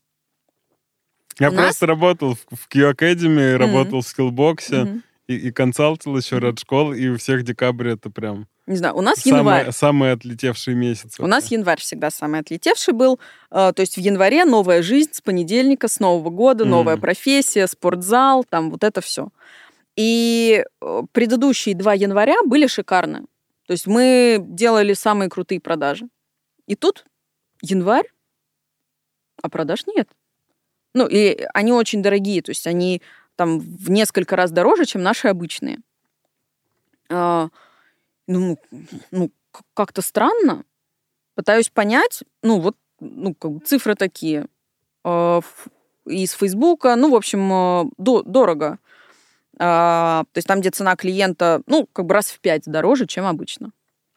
[1.39, 3.57] Я У нас- просто работал в, в Q Academy, Мгм.
[3.61, 5.03] работал в скиллбоксе Мгм.
[5.25, 9.01] и, и консалтил еще ряд школ, и у всех декабрь это прям Не знаю, у
[9.01, 9.71] нас самые, январь.
[9.71, 11.21] самые отлетевшие месяцы.
[11.21, 13.19] У нас январь всегда самый отлетевший был.
[13.51, 17.01] Э, То есть в январе новая жизнь с понедельника, с Нового года, новая Мгм.
[17.01, 19.29] профессия, спортзал, там вот это все.
[19.95, 23.25] И э, предыдущие два января были шикарны.
[23.67, 26.07] То есть мы делали самые крутые продажи.
[26.65, 27.05] И тут
[27.61, 28.09] январь,
[29.43, 30.09] а продаж нет.
[30.95, 33.01] Ну, и они очень дорогие, то есть они
[33.35, 35.79] там в несколько раз дороже, чем наши обычные.
[38.27, 38.57] А, ну,
[39.11, 39.31] ну,
[39.73, 40.63] как-то странно.
[41.35, 44.47] Пытаюсь понять, ну, вот, ну, как бы цифры такие.
[45.03, 45.41] А,
[46.05, 48.79] из Фейсбука, ну, в общем, э, до- дорого.
[49.57, 53.25] А, то есть там, где цена клиента, ну, как бы раз в пять дороже, чем
[53.25, 53.71] обычно.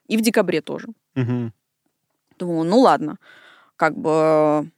[0.07, 0.87] И в декабре тоже.
[1.15, 1.53] Мгм.
[2.37, 3.17] Думаю, ну ладно,
[3.75, 4.69] как бы,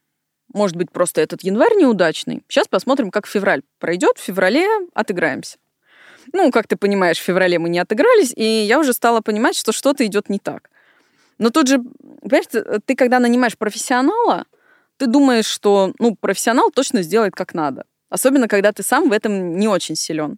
[0.54, 2.44] может быть, просто этот январь неудачный.
[2.48, 4.18] Сейчас посмотрим, как февраль пройдет.
[4.18, 5.58] В феврале отыграемся.
[6.34, 9.72] Ну, как ты понимаешь, в феврале мы не отыгрались, и я уже стала понимать, что
[9.72, 10.70] что-то идет не так.
[11.38, 11.80] Но тут же,
[12.22, 14.46] понимаешь, ты, ты когда нанимаешь профессионала,
[14.98, 17.86] ты думаешь, что, ну, профессионал точно сделает как надо.
[18.10, 20.38] Особенно, когда ты сам в этом не очень силен.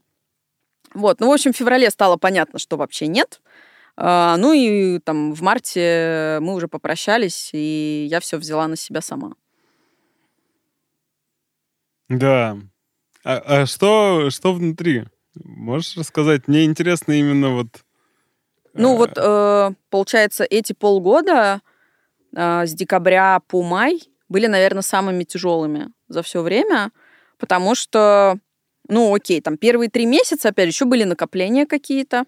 [0.93, 3.41] Вот, ну, в общем, в феврале стало понятно, что вообще нет.
[3.95, 9.01] А, ну и там в марте мы уже попрощались, и я все взяла на себя
[9.01, 9.34] сама.
[12.09, 12.57] Да.
[13.23, 15.05] А, а что, что внутри?
[15.36, 16.47] Можешь рассказать?
[16.47, 17.67] Мне интересно именно вот...
[18.73, 21.61] Ну э, вот, э, получается, эти полгода
[22.36, 26.91] э, с декабря по май были, наверное, самыми тяжелыми за все время,
[27.38, 28.38] потому что,
[28.88, 32.25] ну окей, там первые три месяца, опять же, еще были накопления какие-то.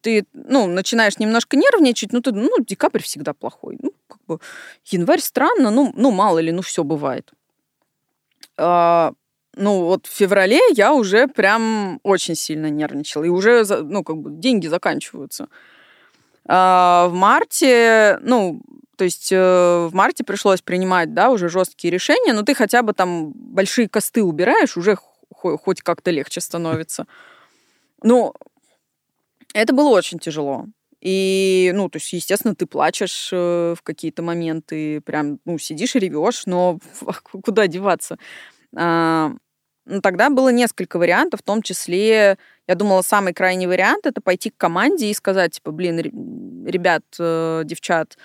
[0.00, 3.78] Ты, ну, начинаешь немножко нервничать, ну, ты, ну, декабрь всегда плохой.
[3.80, 4.40] Ну, как бы,
[4.86, 7.32] январь странно, ну, ну мало ли, ну, все бывает.
[8.56, 9.12] А,
[9.56, 13.24] ну, вот в феврале я уже прям очень сильно нервничала.
[13.24, 15.48] И уже, ну, как бы деньги заканчиваются.
[16.46, 18.60] А в марте, ну,
[18.96, 19.36] то есть э,
[19.90, 24.22] в марте пришлось принимать, да, уже жесткие решения, но ты хотя бы там большие косты
[24.22, 24.96] убираешь, уже
[25.34, 27.06] хо- хоть как-то легче становится.
[28.02, 28.32] Ну,
[29.54, 30.66] это было очень тяжело.
[31.00, 35.98] И, ну, то есть, естественно, ты плачешь э, в какие-то моменты, прям, ну, сидишь и
[35.98, 36.78] ревешь, но
[37.44, 38.18] куда деваться?
[38.74, 39.32] А,
[39.86, 44.50] ну, тогда было несколько вариантов, в том числе, я думала, самый крайний вариант это пойти
[44.50, 46.10] к команде и сказать, типа, блин, ре-
[46.70, 48.18] ребят, э, девчат,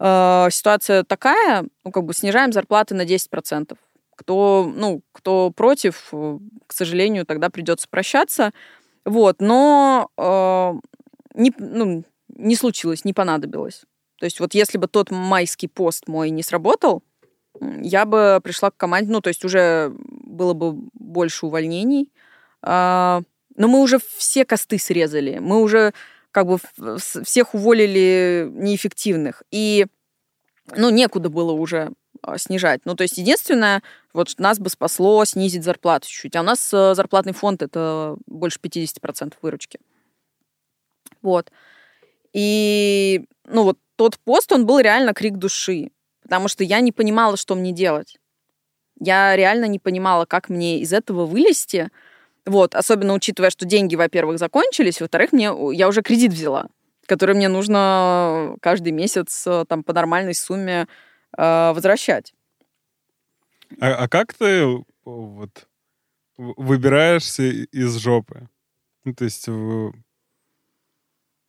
[0.00, 3.78] э, ситуация такая, ну, как бы снижаем зарплаты на 10%.
[4.16, 8.52] Кто, ну, кто против, э, к сожалению, тогда придется прощаться.
[9.04, 10.72] Вот, но э,
[11.34, 13.82] не, ну, не случилось, не понадобилось.
[14.18, 17.02] То есть вот если бы тот майский пост мой не сработал,
[17.60, 19.94] я бы пришла к команде, ну, то есть уже
[20.34, 22.12] было бы больше увольнений.
[22.62, 23.22] А,
[23.56, 25.92] но мы уже все косты срезали, мы уже
[26.30, 26.58] как бы
[26.98, 29.44] всех уволили неэффективных.
[29.52, 29.86] И,
[30.76, 32.80] ну, некуда было уже а, снижать.
[32.84, 33.82] Ну, то есть единственное,
[34.12, 36.34] вот нас бы спасло снизить зарплату чуть-чуть.
[36.34, 39.78] А у нас э, зарплатный фонд это больше 50% выручки.
[41.22, 41.52] Вот.
[42.32, 45.90] И, ну, вот тот пост, он был реально крик души,
[46.22, 48.18] потому что я не понимала, что мне делать.
[49.04, 51.90] Я реально не понимала, как мне из этого вылезти.
[52.46, 56.68] Вот, особенно учитывая, что деньги, во-первых, закончились, во-вторых, мне, я уже кредит взяла,
[57.06, 60.86] который мне нужно каждый месяц э, там по нормальной сумме
[61.36, 62.34] э, возвращать.
[63.80, 64.66] А, а как ты
[65.04, 65.68] вот
[66.36, 68.48] в- выбираешься из жопы?
[69.04, 69.48] Ну, то есть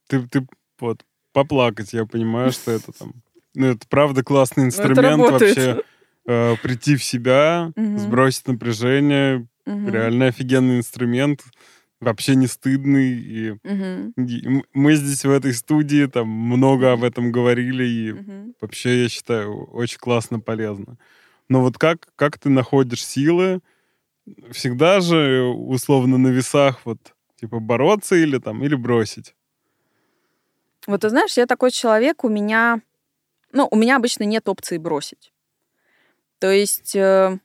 [0.08, 0.48] ты, ты
[0.80, 1.04] вот
[1.34, 3.14] поплакать, я понимаю, что это там...
[3.54, 5.84] Ну, это правда классный Ну, инструмент вообще
[6.28, 7.98] э, прийти в себя, Мгм.
[8.00, 9.48] сбросить напряжение.
[9.66, 9.90] Мгм.
[9.92, 11.42] Реально офигенный инструмент.
[12.02, 13.14] вообще не стыдный.
[13.14, 14.14] И, Мгм.
[14.18, 18.54] и мы здесь в этой студии там много об этом говорили, и Мгм.
[18.62, 20.98] вообще, я считаю, очень классно, полезно.
[21.50, 23.62] Но вот как, как ты находишь силы?
[24.52, 27.00] Всегда же, условно, на весах вот,
[27.40, 29.34] типа, бороться или там, или бросить?
[30.88, 32.82] Вот ты знаешь, я такой человек, у меня...
[33.52, 35.32] Ну, у меня обычно нет опции бросить.
[36.40, 37.38] То есть, э,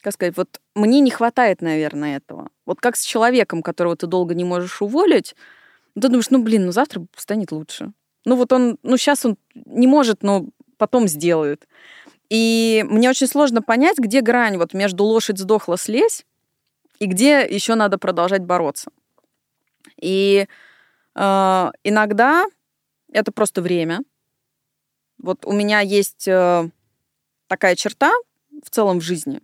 [0.00, 2.50] как сказать, вот мне не хватает, наверное, этого.
[2.66, 5.34] Вот как с человеком, которого ты долго не можешь уволить,
[5.94, 7.92] ну, ты думаешь, ну, блин, ну, завтра станет лучше.
[8.24, 10.46] Ну, вот он, ну, сейчас он не может, но
[10.76, 11.66] потом сделает.
[12.30, 16.24] И мне очень сложно понять, где грань вот между лошадь сдохла, слезь,
[16.98, 18.90] и где еще надо продолжать бороться.
[20.00, 20.46] И
[21.14, 22.46] э, иногда
[23.12, 24.00] это просто время.
[25.18, 26.68] Вот у меня есть э,
[27.46, 28.12] такая черта
[28.62, 29.40] в целом в жизни.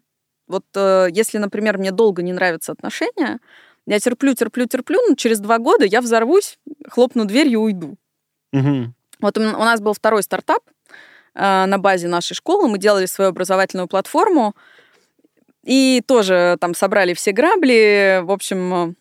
[0.47, 3.39] Вот э, если, например, мне долго не нравятся отношения,
[3.87, 7.97] я терплю, терплю, терплю, но через два года я взорвусь, хлопну дверью и уйду.
[8.53, 8.95] Мгм.
[9.21, 10.63] Вот у нас был второй стартап
[11.35, 12.69] э, на базе нашей школы.
[12.69, 14.55] Мы делали свою образовательную платформу.
[15.63, 18.21] И тоже там собрали все грабли.
[18.23, 18.97] В общем,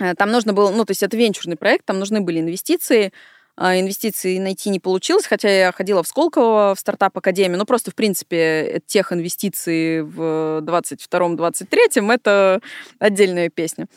[0.00, 0.70] э, там нужно было...
[0.70, 3.12] Ну, то есть это венчурный проект, там нужны были инвестиции.
[3.54, 7.58] А Инвестиций найти не получилось, хотя я ходила в Сколково в стартап-академию.
[7.58, 12.60] Ну, просто, в принципе, тех инвестиций в 22-23 это
[12.98, 13.88] отдельная песня.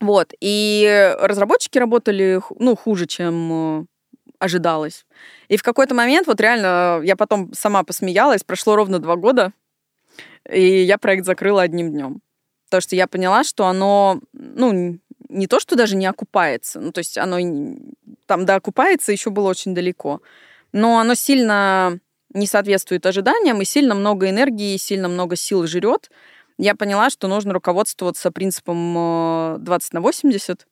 [0.00, 0.32] Вот.
[0.40, 3.84] И разработчики работали, ну, хуже, чем э,
[4.38, 5.06] ожидалось.
[5.48, 9.52] И в какой-то момент, вот реально, я потом сама посмеялась, прошло ровно два года,
[10.50, 12.20] и я проект закрыла одним днем.
[12.64, 14.98] Потому что я поняла, что оно, ну,
[15.32, 17.38] не то, что даже не окупается, ну, то есть оно
[18.26, 20.20] там до окупается еще было очень далеко,
[20.72, 21.98] но оно сильно
[22.34, 26.10] не соответствует ожиданиям, и сильно много энергии, сильно много сил жрет.
[26.58, 30.66] Я поняла, что нужно руководствоваться принципом э, 20 на 80,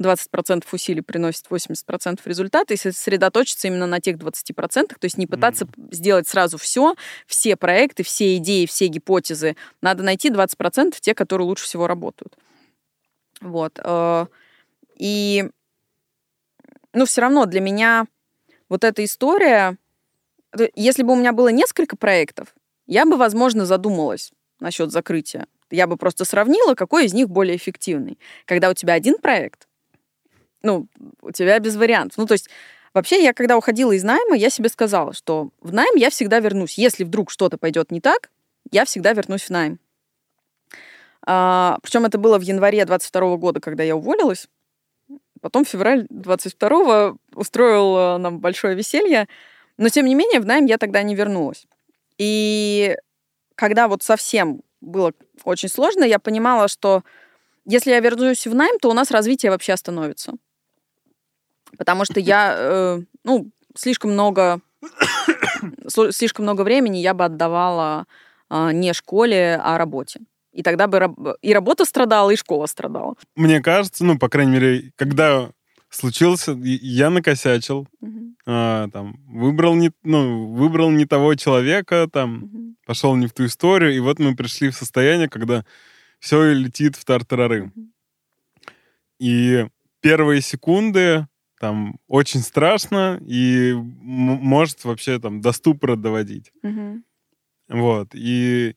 [0.00, 5.66] 20% усилий приносит 80% результата, и сосредоточиться именно на тех 20%, то есть не пытаться
[5.90, 6.94] сделать сразу все,
[7.26, 9.56] все проекты, все идеи, все гипотезы.
[9.80, 12.36] Надо найти 20% те, которые лучше всего работают.
[13.40, 13.78] Вот.
[13.82, 14.26] э,
[14.96, 15.48] И,
[16.92, 18.06] ну, все равно для меня
[18.68, 19.76] вот эта история,
[20.74, 22.54] если бы у меня было несколько проектов,
[22.86, 25.46] я бы, возможно, задумалась насчет закрытия.
[25.70, 28.18] Я бы просто сравнила, какой из них более эффективный.
[28.44, 29.66] Когда у тебя один проект,
[30.62, 30.86] ну,
[31.22, 32.18] у тебя без вариантов.
[32.18, 32.48] Ну, то есть,
[32.94, 36.78] вообще, я когда уходила из найма, я себе сказала, что в найм я всегда вернусь.
[36.78, 38.30] Если вдруг что-то пойдет не так,
[38.70, 39.78] я всегда вернусь в найм.
[41.26, 44.48] А, причем это было в январе 22 года, когда я уволилась.
[45.40, 49.28] Потом февраль 22 устроил э, нам большое веселье.
[49.76, 51.66] Но, тем не менее, в найм я тогда не вернулась.
[52.16, 52.96] И
[53.56, 55.12] когда вот совсем было
[55.44, 57.02] очень сложно, я понимала, что
[57.64, 60.34] если я вернусь в найм, то у нас развитие вообще остановится.
[61.76, 64.60] Потому что я, э, ну, слишком много,
[66.10, 68.06] слишком много времени я бы отдавала
[68.48, 70.20] а, не школе, а работе.
[70.56, 73.14] И тогда бы и работа страдала, и школа страдала.
[73.34, 75.50] Мне кажется, ну, по крайней мере, когда
[75.90, 77.86] случился, я накосячил,
[78.46, 82.76] а, там, выбрал не, ну, выбрал не того человека, там, Мгм.
[82.86, 85.64] пошел не в ту историю, и вот мы пришли в состояние, когда
[86.20, 87.64] все летит в тартарары.
[87.74, 87.92] Мгм.
[89.18, 89.66] И
[90.00, 91.26] первые секунды
[91.60, 96.50] там очень страшно и может вообще там до ступора доводить.
[96.62, 97.04] Мгм.
[97.68, 98.08] Вот.
[98.14, 98.74] И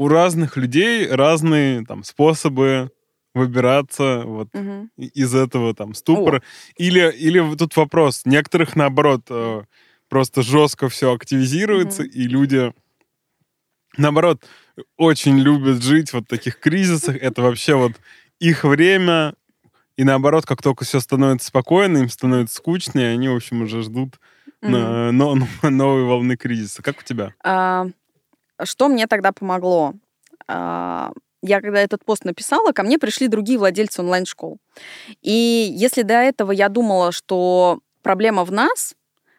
[0.00, 2.90] у разных людей разные там способы
[3.34, 4.48] выбираться вот
[4.96, 6.42] и- из этого там ступора.
[6.78, 8.22] Или, или вот тут вопрос.
[8.24, 9.62] Некоторых, наоборот, э,
[10.08, 12.10] просто жестко все активизируется, Мгм.
[12.12, 12.72] и люди,
[13.98, 14.42] наоборот,
[14.96, 17.16] очень любят жить вот в таких кризисах.
[17.20, 17.92] Это вообще вот
[18.38, 19.34] их время.
[19.98, 23.82] И наоборот, как только все становится спокойно, им становится скучно, и они, в общем, уже
[23.82, 24.18] ждут
[25.12, 26.82] но- новой волны кризиса.
[26.82, 27.34] Как у тебя?
[28.60, 29.94] А, Что мне тогда помогло?
[30.46, 31.10] А,
[31.42, 34.58] Я когда этот пост написала, ко мне пришли другие владельцы онлайн-школ.
[35.22, 38.94] И если до этого я думала, что проблема в нас,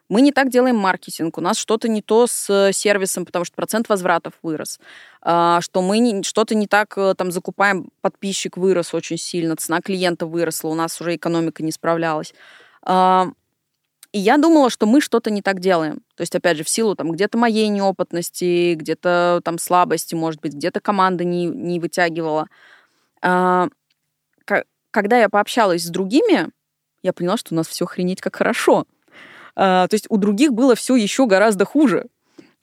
[0.09, 3.88] мы не так делаем маркетинг, у нас что-то не то с сервисом, потому что процент
[3.88, 4.80] возвратов вырос,
[5.22, 10.26] а, что мы что-то не так э, там закупаем, подписчик вырос очень сильно, цена клиента
[10.26, 12.34] выросла, у нас уже экономика не справлялась.
[14.12, 16.01] И я думала, что мы что-то не так делаем.
[16.16, 20.53] То есть, опять же, в силу там где-то моей неопытности, где-то там слабости, может быть,
[20.53, 22.47] где-то команда не, не вытягивала.
[23.22, 23.70] А,
[24.91, 26.49] Когда я пообщалась с другими,
[27.03, 28.86] я поняла, что у нас все охренеть как хорошо.
[29.55, 32.07] А, То есть у других было все еще гораздо хуже.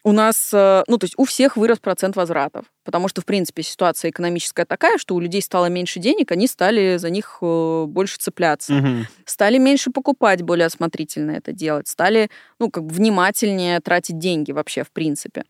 [0.05, 2.67] У нас, э, ну, то есть у всех вырос процент возвратов.
[2.89, 6.97] Потому что, в принципе, ситуация экономическая такая, что у людей стало меньше денег, они стали
[6.97, 8.73] за них э, больше цепляться.
[8.73, 9.07] Мгм.
[9.27, 11.87] Стали меньше покупать, более осмотрительно это делать.
[11.87, 15.45] Стали, ну, как бы внимательнее тратить деньги вообще, в принципе.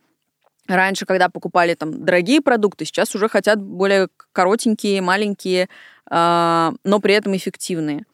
[0.67, 5.69] Раньше, когда покупали там дорогие продукты, сейчас уже хотят более коротенькие, маленькие,
[6.11, 8.05] а, но при этом эффективные.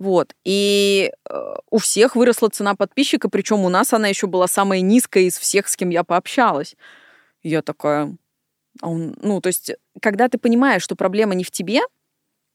[0.00, 0.34] Вот.
[0.42, 5.22] И э, у всех выросла цена подписчика, причем у нас она еще была самая низкая
[5.22, 6.74] из всех, с кем я пообщалась.
[7.44, 8.16] Я такая...
[8.82, 11.80] а он- ну, то есть, когда ты понимаешь, что проблема не в тебе,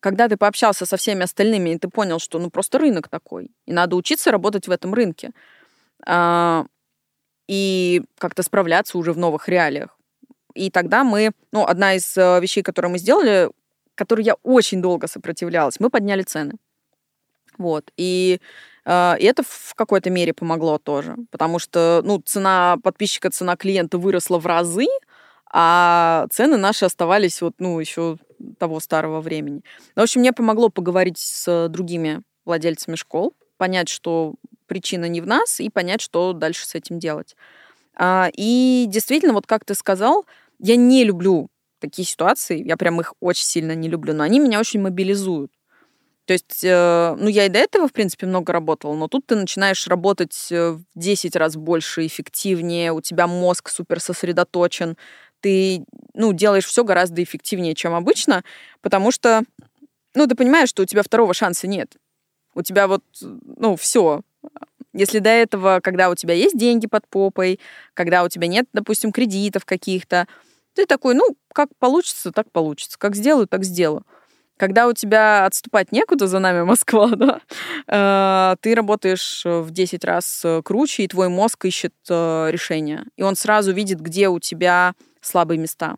[0.02, 3.74] когда ты пообщался со всеми остальными, и ты понял, что ну просто рынок такой, и
[3.74, 5.32] надо учиться работать в этом рынке,
[6.08, 6.66] а,
[7.48, 9.98] и как-то справляться уже в новых реалиях.
[10.56, 13.50] И тогда мы, ну, одна из э, вещей, которую мы сделали,
[13.96, 16.56] которой я очень долго сопротивлялась, мы подняли цены.
[17.58, 17.92] Вот.
[17.98, 18.40] И,
[18.86, 21.16] э, и это в какой-то мере помогло тоже.
[21.32, 24.88] Потому что, ну, цена подписчика, цена клиента выросла в разы,
[25.52, 28.18] а цены наши оставались вот, ну, еще
[28.58, 29.64] того старого времени.
[29.95, 34.36] Ну, в общем, мне помогло поговорить с другими владельцами школ, понять, что
[34.68, 37.36] причина не в нас, и понять, что дальше с этим делать.
[37.95, 40.26] А, И действительно, вот как ты сказал,
[40.60, 44.60] я не люблю такие ситуации, я прям их очень сильно не люблю, но они меня
[44.60, 45.52] очень мобилизуют.
[46.26, 49.36] То есть, э, ну, я и до этого, в принципе, много работала, но тут ты
[49.36, 54.95] начинаешь работать э, в 10 раз больше, эффективнее, у тебя мозг супер сосредоточен,
[55.42, 55.84] ты,
[56.14, 58.44] ну, делаешь все гораздо эффективнее, чем обычно,
[58.82, 59.44] потому что,
[60.16, 61.96] ну, ты понимаешь, что у тебя второго шанса нет.
[62.56, 64.22] У тебя вот, ну, все.
[64.94, 67.60] Если до этого, когда у тебя есть деньги под попой,
[67.94, 70.28] когда у тебя нет, допустим, кредитов каких-то,
[70.74, 72.98] ты такой, ну, как получится, так получится.
[72.98, 74.06] Как сделаю, так сделаю.
[74.60, 77.41] Когда у тебя отступать некуда, за нами Москва, да,
[77.88, 83.05] э, ты работаешь в 10 раз э, круче, и твой мозг ищет э, решение.
[83.16, 85.95] И он сразу видит, где у тебя слабые места.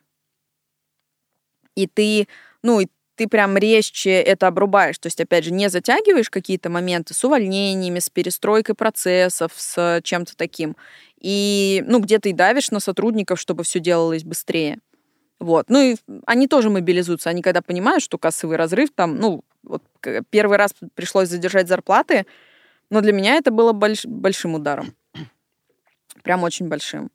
[1.75, 2.27] И ты,
[2.61, 4.99] ну, и ты прям резче это обрубаешь.
[4.99, 10.37] То есть, опять же, не затягиваешь какие-то моменты с увольнениями, с перестройкой процессов, с чем-то
[10.37, 10.75] таким.
[11.19, 14.77] И, ну, где ты давишь на сотрудников, чтобы все делалось быстрее.
[15.41, 15.69] Вот.
[15.69, 15.95] Ну и
[16.27, 17.31] они тоже мобилизуются.
[17.31, 19.83] Они когда понимают, что кассовый разрыв там, ну, вот
[20.29, 22.27] первый раз пришлось задержать зарплаты,
[22.91, 24.93] но для меня это было больш- большим ударом.
[26.23, 27.09] Прям очень большим.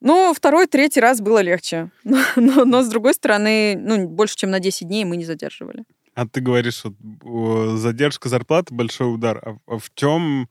[0.00, 1.90] Ну, второй, третий раз было легче.
[2.04, 5.84] Но, но- но, с другой стороны, ну, больше, чем на 10 дней мы не задерживали.
[6.14, 9.38] А ты говоришь, вот, задержка зарплаты большой удар.
[9.44, 10.48] А, а в чем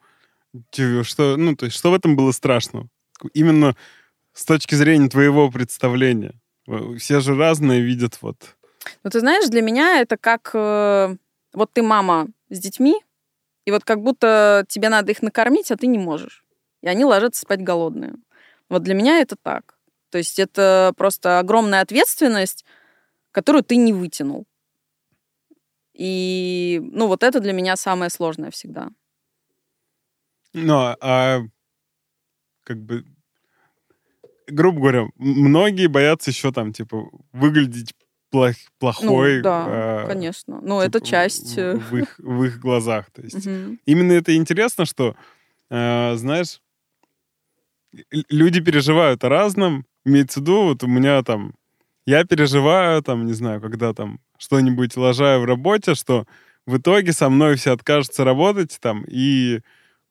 [1.04, 2.88] что, ну, то есть, что в этом было страшного?
[3.34, 3.76] Именно
[4.34, 6.40] с точки зрения твоего представления.
[6.72, 8.56] Э, Все же разные видят вот.
[9.04, 10.52] Ну, ты знаешь, для меня это как...
[10.54, 11.16] э,
[11.54, 12.96] вот ты мама с детьми,
[13.66, 16.44] и вот как будто тебе надо их накормить, а ты не можешь.
[16.82, 18.14] И они ложатся спать голодные.
[18.70, 19.78] Вот для меня это так.
[20.10, 22.66] То есть это просто огромная ответственность,
[23.32, 24.46] которую ты не вытянул.
[25.94, 28.90] И, ну, вот это для меня самое сложное всегда.
[30.54, 31.42] Ну, а- а
[32.64, 33.06] как бы,
[34.52, 37.94] грубо говоря, многие боятся еще там, типа, выглядеть
[38.34, 39.42] плох- Ну, плохой.
[39.42, 40.60] да, а, конечно.
[40.62, 41.58] Ну, типа, это в- часть...
[41.58, 43.10] э, В, в их, в их глазах.
[43.12, 43.46] То есть
[43.86, 45.16] именно это интересно, что,
[45.70, 46.62] э, знаешь,
[48.30, 49.86] люди переживают о разном.
[50.06, 51.54] Имеется в виду, вот у меня там,
[52.06, 56.26] я переживаю, там, не знаю, когда там что-нибудь лажаю в работе, что
[56.66, 59.60] в итоге со мной все откажутся работать там, и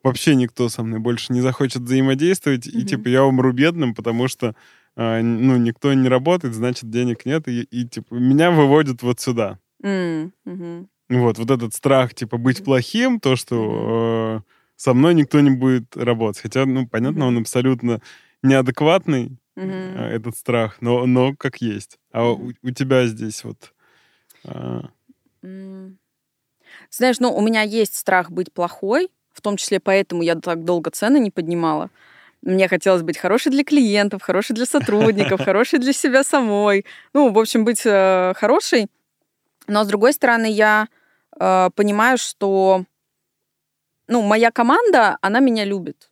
[0.03, 2.87] вообще никто со мной больше не захочет взаимодействовать, и Мгм.
[2.87, 4.55] типа я умру бедным, потому что
[4.97, 9.59] э, ну, никто не работает, значит, денег нет, и, и типа меня выводят вот сюда.
[9.83, 10.89] Мгм.
[11.09, 15.97] Вот, вот этот страх, типа, быть плохим, то, что э, со мной никто не будет
[15.97, 16.41] работать.
[16.43, 18.01] Хотя, ну, понятно, он абсолютно
[18.43, 19.69] неадекватный, Мгм.
[19.73, 21.99] э, этот страх, но, но как есть.
[22.13, 22.55] А у, Мгм.
[22.63, 23.75] у тебя здесь вот...
[24.45, 24.81] э,
[25.43, 25.99] М.
[26.91, 30.91] Знаешь, ну, у меня есть страх быть плохой, в том числе поэтому я так долго
[30.91, 31.91] цены не поднимала.
[32.43, 36.87] Мне хотелось быть хорошей для клиентов, хорошей для сотрудников, хорошей для себя самой.
[37.13, 38.89] Ну, в общем, быть э, хорошей.
[39.67, 40.89] Но, с другой стороны, я
[41.39, 42.85] э, понимаю, что
[44.09, 46.11] ну, моя команда, она меня любит.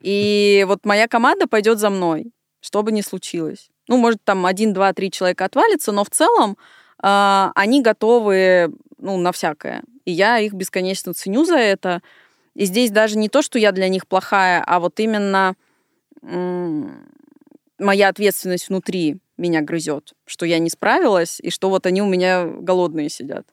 [0.00, 3.70] И вот моя команда пойдет за мной, что бы ни случилось.
[3.88, 6.56] Ну, может, там один, два, три человека отвалится, но в целом
[6.98, 9.82] а, они готовы ну, на всякое.
[10.04, 12.02] И я их бесконечно ценю за это.
[12.54, 15.56] И здесь даже не то, что я для них плохая, а вот именно
[17.78, 22.46] моя ответственность внутри меня грызет, что я не справилась, и что вот они у меня
[22.46, 23.46] голодные сидят.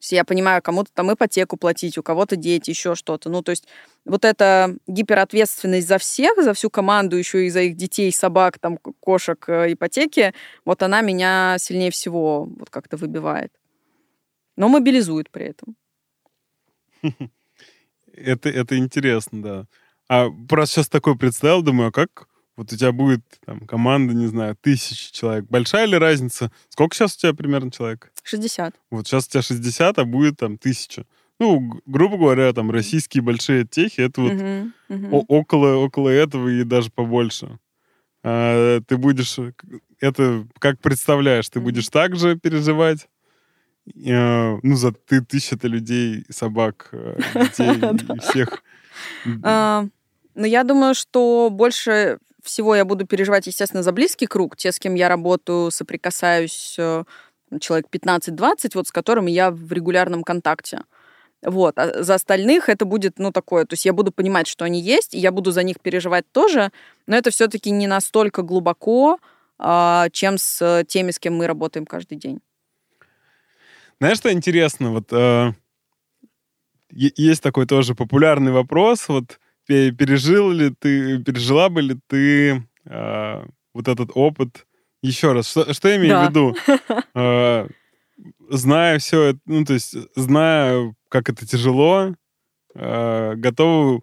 [0.00, 3.30] Если я понимаю, кому-то там ипотеку платить, у кого-то дети, еще что-то.
[3.30, 3.66] Ну, то есть
[4.04, 8.78] вот эта гиперответственность за всех, за всю команду, еще и за их детей, собак, там,
[9.00, 10.34] кошек, э, ипотеки,
[10.64, 13.52] вот она меня сильнее всего вот как-то выбивает.
[14.56, 15.76] Но мобилизует при этом.
[18.18, 19.66] Это, это интересно, да.
[20.08, 24.26] А просто сейчас такой представил, думаю, а как вот у тебя будет там команда, не
[24.26, 25.44] знаю, тысячи человек.
[25.48, 26.50] Большая ли разница?
[26.68, 28.10] Сколько сейчас у тебя примерно человек?
[28.24, 28.74] 60.
[28.90, 31.04] Вот сейчас у тебя 60, а будет там тысяча.
[31.38, 34.32] Ну, грубо говоря, там российские большие техи, это вот
[35.12, 37.58] о- около, около этого и даже побольше.
[38.24, 39.38] А, ты будешь...
[40.00, 41.48] Это как представляешь?
[41.48, 43.08] Ты будешь так же переживать?
[43.94, 48.62] Э, ну, за ты тысяча-то людей, собак, э, детей всех.
[49.42, 49.86] А,
[50.34, 54.78] Но я думаю, что больше всего я буду переживать, естественно, за близкий круг, те, с
[54.78, 57.04] кем я работаю, соприкасаюсь, э,
[57.60, 60.82] человек 15-20, вот с которыми я в регулярном контакте.
[61.42, 61.78] Вот.
[61.78, 65.14] А за остальных это будет, ну, такое, то есть я буду понимать, что они есть,
[65.14, 66.72] и я буду за них переживать тоже,
[67.06, 69.18] но это все-таки не настолько глубоко,
[69.58, 72.40] а, чем с теми, с кем мы работаем каждый день.
[74.00, 74.92] Знаешь, что интересно?
[74.92, 75.52] Вот э,
[76.90, 79.08] есть такой тоже популярный вопрос.
[79.08, 83.44] Вот пе- пережил ли ты, пережила бы ли ты э,
[83.74, 84.66] вот этот опыт
[85.02, 85.50] еще раз?
[85.50, 86.26] Что, что я имею Да.
[86.26, 86.56] в виду?
[87.14, 87.66] Э,
[88.50, 92.14] зная все, это, ну то есть зная, как это тяжело,
[92.74, 94.02] э, готова,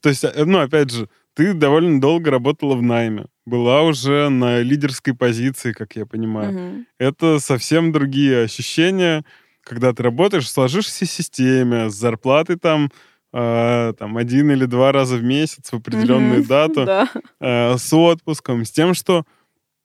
[0.00, 4.60] то есть, э, ну опять же, ты довольно долго работала в найме, была уже на
[4.60, 6.86] лидерской позиции, как я понимаю Мгм.
[6.98, 9.24] это совсем другие ощущения,
[9.62, 12.90] когда ты работаешь в сложившейся системе, с зарплатой там,
[13.32, 16.46] э, там один или два раза в месяц в определенную Мгм.
[16.48, 17.08] дату, Да.
[17.40, 19.24] э, с отпуском, с тем, что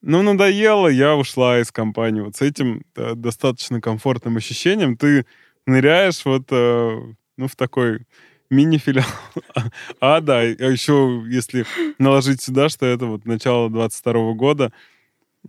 [0.01, 2.21] ну, надоело, я ушла из компании.
[2.21, 5.25] Вот с этим э, достаточно комфортным ощущением ты
[5.65, 6.99] ныряешь вот э,
[7.37, 8.05] ну, в такой
[8.49, 9.05] мини-филиал.
[9.99, 11.65] А, да, а еще если
[11.97, 14.71] наложить сюда, что это вот начало 22 года,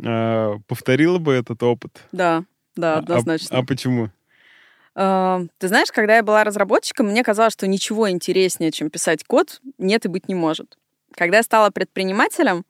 [0.02, 2.00] э, повторила бы этот опыт?
[2.12, 2.44] Да,
[2.76, 3.58] да, А- однозначно.
[3.58, 4.10] А, почему?
[4.94, 9.60] А, Ты знаешь, когда я была разработчиком, мне казалось, что ничего интереснее, чем писать код,
[9.78, 10.76] нет и быть не может.
[11.14, 12.64] Когда я стала предпринимателем,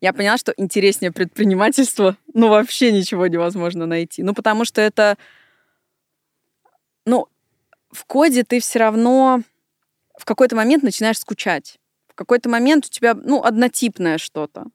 [0.00, 4.22] я поняла, что интереснее предпринимательства, ну, вообще ничего невозможно найти.
[4.22, 5.16] Ну, потому что это...
[7.06, 7.26] Ну,
[7.90, 9.42] в коде ты все равно
[10.22, 11.78] в какой-то момент начинаешь скучать.
[12.06, 14.66] В какой-то момент у тебя, ну, однотипное что-то.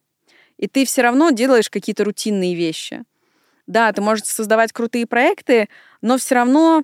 [0.57, 3.05] И ты все равно делаешь какие-то рутинные вещи.
[3.65, 5.69] Да, ты можешь создавать крутые проекты,
[6.01, 6.83] но все равно,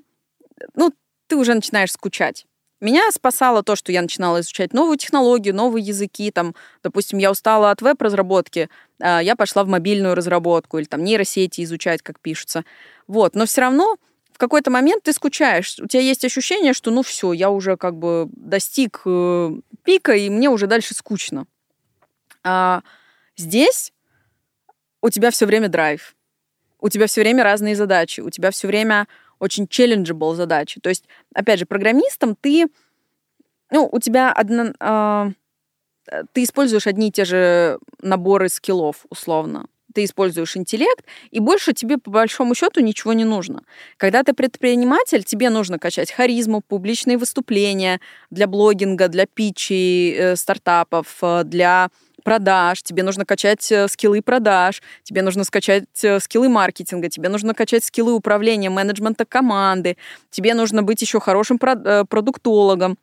[0.76, 0.94] ну,
[1.28, 2.46] ты уже начинаешь скучать.
[2.80, 6.32] Меня спасало то, что я начинала изучать новую технологию, новые языки.
[6.32, 8.70] Там, допустим, я устала от веб-разработки,
[9.02, 12.64] а, я пошла в мобильную разработку или там нейросети изучать, как пишутся.
[13.08, 13.98] Вот, но все равно
[14.34, 15.80] в какой-то момент ты скучаешь.
[15.80, 19.52] У тебя есть ощущение, что ну все, я уже как бы достиг э,
[19.84, 21.46] пика, и мне уже дальше скучно.
[22.44, 22.82] А
[23.38, 23.94] здесь
[25.02, 26.16] у тебя все время драйв
[26.84, 29.08] у тебя все время разные задачи, у тебя все время
[29.40, 30.82] очень challengeable задачи.
[30.82, 32.68] То есть, опять же, программистом ты,
[33.72, 34.74] ну, у тебя одна,
[36.12, 39.68] э, ты используешь одни и те же наборы скиллов, условно.
[39.94, 43.64] Ты используешь интеллект, и больше тебе, по большому счету, ничего не нужно.
[43.98, 51.18] Когда ты предприниматель, тебе нужно качать харизму, публичные выступления для блогинга, для питчей э, стартапов,
[51.22, 51.90] э, для
[52.24, 57.54] продаж, тебе нужно качать э, скиллы продаж, тебе нужно скачать э, скиллы маркетинга, тебе нужно
[57.54, 59.98] качать скиллы управления, менеджмента команды,
[60.32, 62.98] тебе нужно быть еще хорошим прод- продуктологом,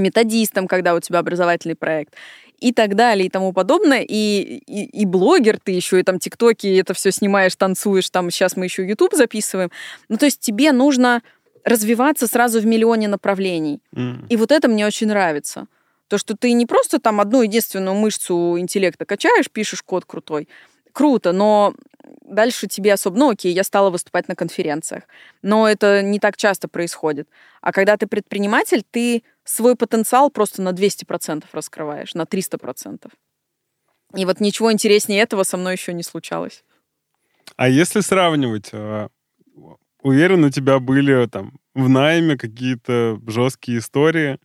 [0.00, 2.14] методистом, когда у тебя образовательный проект
[2.60, 4.02] и так далее и тому подобное.
[4.02, 8.56] И, и, и блогер ты еще, и там тиктоки, это все снимаешь, танцуешь, там сейчас
[8.56, 9.70] мы еще YouTube записываем.
[10.08, 11.22] Ну, то есть тебе нужно
[11.64, 13.80] развиваться сразу в миллионе направлений.
[13.96, 14.26] М.
[14.28, 15.66] И вот это мне очень нравится.
[16.08, 20.48] То, что ты не просто там одну единственную мышцу интеллекта качаешь, пишешь код крутой.
[20.94, 21.74] Круто, но
[22.22, 23.18] дальше тебе особо...
[23.18, 25.02] Ну, окей, я стала выступать на конференциях,
[25.42, 27.28] но это не так часто происходит.
[27.60, 33.10] А когда ты предприниматель, ты свой потенциал просто на 200% раскрываешь, на 300%.
[34.16, 36.62] И вот ничего интереснее этого со мной еще не случалось.
[37.56, 39.08] А если сравнивать, э,
[40.00, 44.38] уверен, у тебя были там в найме какие-то жесткие истории,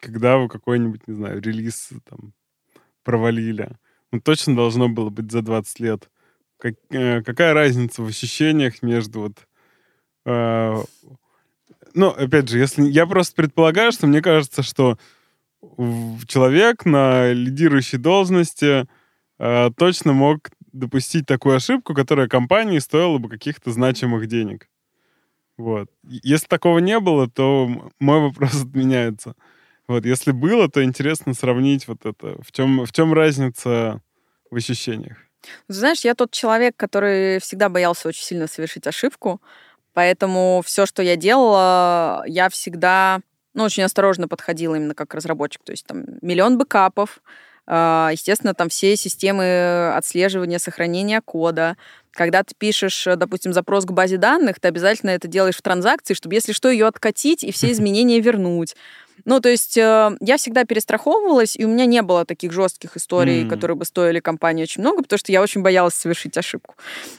[0.00, 2.34] когда вы какой-нибудь, не знаю, релиз там
[3.04, 3.70] провалили.
[4.12, 6.10] Ну, точно должно было быть за 20 лет.
[6.58, 9.32] Как- э, какая разница в ощущениях между вот...
[10.26, 10.82] э,
[11.94, 14.98] ну, опять же, если я просто предполагаю, что мне кажется, что
[16.26, 18.86] человек на лидирующей должности
[19.38, 24.68] э, точно мог допустить такую ошибку, которая компании стоила бы каких-то значимых денег.
[25.58, 25.90] Вот.
[26.02, 27.68] Если такого не было, то
[28.00, 29.34] мой вопрос отменяется.
[29.88, 30.04] Вот.
[30.06, 32.40] Если было, то интересно сравнить вот это.
[32.42, 34.00] В чем, в чем разница
[34.50, 35.16] в ощущениях?
[35.68, 39.40] Знаешь, я тот человек, который всегда боялся очень сильно совершить ошибку,
[39.92, 43.20] поэтому все, что я делала, я всегда,
[43.54, 45.62] ну, очень осторожно подходила именно как разработчик.
[45.64, 47.20] То есть там миллион бэкапов,
[47.66, 51.76] а, естественно, там все системы отслеживания, сохранения кода.
[52.12, 56.34] Когда ты пишешь, допустим, запрос к базе данных, ты обязательно это делаешь в транзакции, чтобы,
[56.34, 58.76] если что, ее откатить и все изменения вернуть.
[59.24, 63.42] Ну, то есть э, я всегда перестраховывалась, и у меня не было таких жестких историй,
[63.42, 63.48] М.
[63.48, 66.74] которые бы стоили компании очень много, потому что я очень боялась совершить ошибку.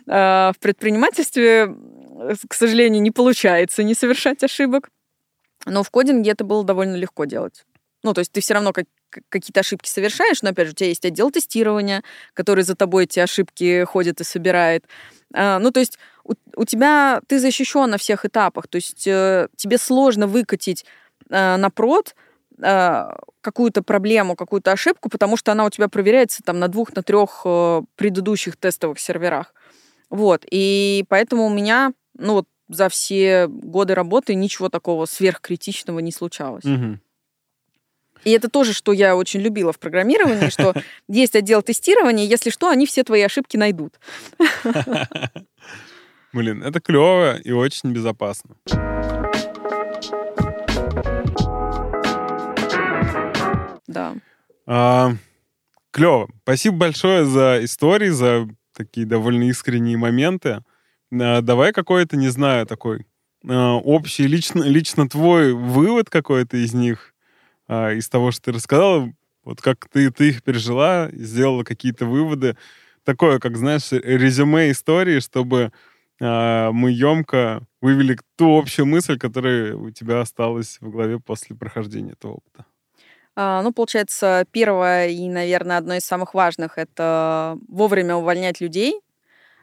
[0.08, 1.74] Э, В предпринимательстве,
[2.20, 4.90] э, к сожалению, не получается не совершать ошибок,
[5.66, 7.64] но в кодинге это было довольно легко делать.
[8.04, 8.88] Ну, то есть ты все равно как-
[9.30, 13.20] какие-то ошибки совершаешь, но, опять же, у тебя есть отдел тестирования, который за тобой эти
[13.20, 14.86] ошибки ходит и собирает.
[15.34, 20.28] Ну, то есть у, у тебя ты защищен на всех этапах, то есть тебе сложно
[20.28, 20.86] выкатить
[21.30, 22.16] э, на прод
[22.62, 23.10] э,
[23.42, 27.42] какую-то проблему, какую-то ошибку, потому что она у тебя проверяется там на двух, на трех
[27.46, 29.54] э, предыдущих тестовых серверах.
[30.10, 30.46] Вот.
[30.50, 36.64] И поэтому у меня, ну вот за все годы работы ничего такого сверхкритичного не случалось.
[36.64, 37.02] Мгм.
[38.24, 40.74] И это тоже, что я очень любила в программировании, что
[41.08, 44.00] есть отдел тестирования, если что, они все твои ошибки найдут.
[46.34, 48.56] Блин, это клево и очень безопасно.
[53.94, 54.16] Да.
[54.66, 55.12] А,
[55.92, 56.30] клево.
[56.44, 60.64] Спасибо большое за истории, за такие довольно искренние моменты.
[61.12, 63.06] А, давай какой-то, не знаю, такой
[63.48, 67.14] а, общий, лично, лично твой вывод какой-то из них,
[67.68, 69.14] а, из того, что ты рассказала,
[69.44, 72.58] вот как ты, ты их пережила, сделала какие-то выводы.
[73.04, 75.72] Такое, как, знаешь, резюме истории, чтобы
[76.22, 82.14] а, мы емко вывели ту общую мысль, которая у тебя осталась в голове после прохождения
[82.14, 82.66] этого опыта.
[83.36, 89.00] А, Ну, получается, первое и, наверное, одно из самых важных это вовремя увольнять людей,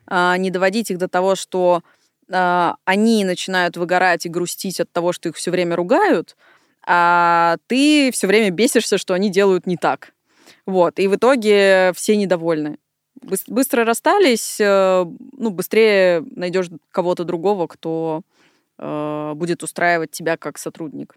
[0.07, 1.83] а, не доводить их до того, что
[2.33, 6.37] а, они начинают выгорать и грустить от того, что их все время ругают,
[6.87, 10.13] а ты все время бесишься, что они делают не так.
[10.67, 10.99] Вот.
[10.99, 12.79] И в итоге все недовольны.
[13.25, 15.05] Быс- Быстро расстались, э,
[15.39, 18.23] ну, быстрее найдешь кого-то другого, кто
[18.79, 21.17] э, будет устраивать тебя как сотрудник.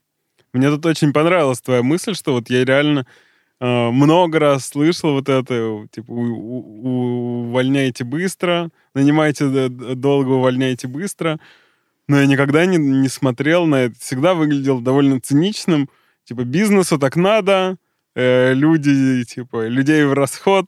[0.53, 3.05] Мне тут очень понравилась твоя мысль, что вот я реально
[3.59, 10.87] э, много раз слышал вот это, типа, у- у- увольняйте быстро, нанимайте д- долго, увольняйте
[10.87, 11.39] быстро.
[12.07, 13.95] Но я никогда не, не смотрел на это.
[13.99, 15.89] Всегда выглядел довольно циничным.
[16.25, 17.77] Типа, бизнесу так надо,
[18.15, 20.65] э, люди, типа, людей в расход.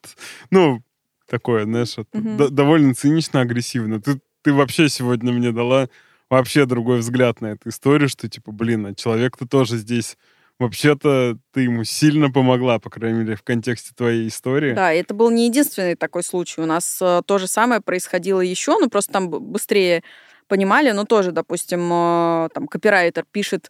[0.49, 0.81] Ну,
[1.29, 1.95] такое, знаешь,
[2.37, 4.01] д- довольно цинично, агрессивно.
[4.01, 5.89] Ты, ты вообще сегодня мне дала
[6.29, 10.17] вообще другой взгляд на эту историю, что, типа, блин, а человек-то тоже здесь...
[10.57, 14.73] Вообще-то ты ему сильно помогла, по крайней мере, в контексте твоей истории.
[14.73, 16.61] Да, это был не единственный такой случай.
[16.61, 20.01] У нас э, то же самое происходило еще, ну просто там быстрее
[20.47, 23.69] понимали, но тоже, допустим, э, там копирайтер пишет,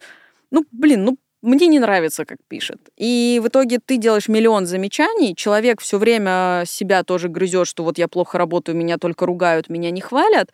[0.52, 2.78] ну, блин, ну, мне не нравится, как пишет.
[2.96, 7.98] И в итоге ты делаешь миллион замечаний, человек все время себя тоже грызет, что вот
[7.98, 10.52] я плохо работаю, меня только ругают, меня не хвалят.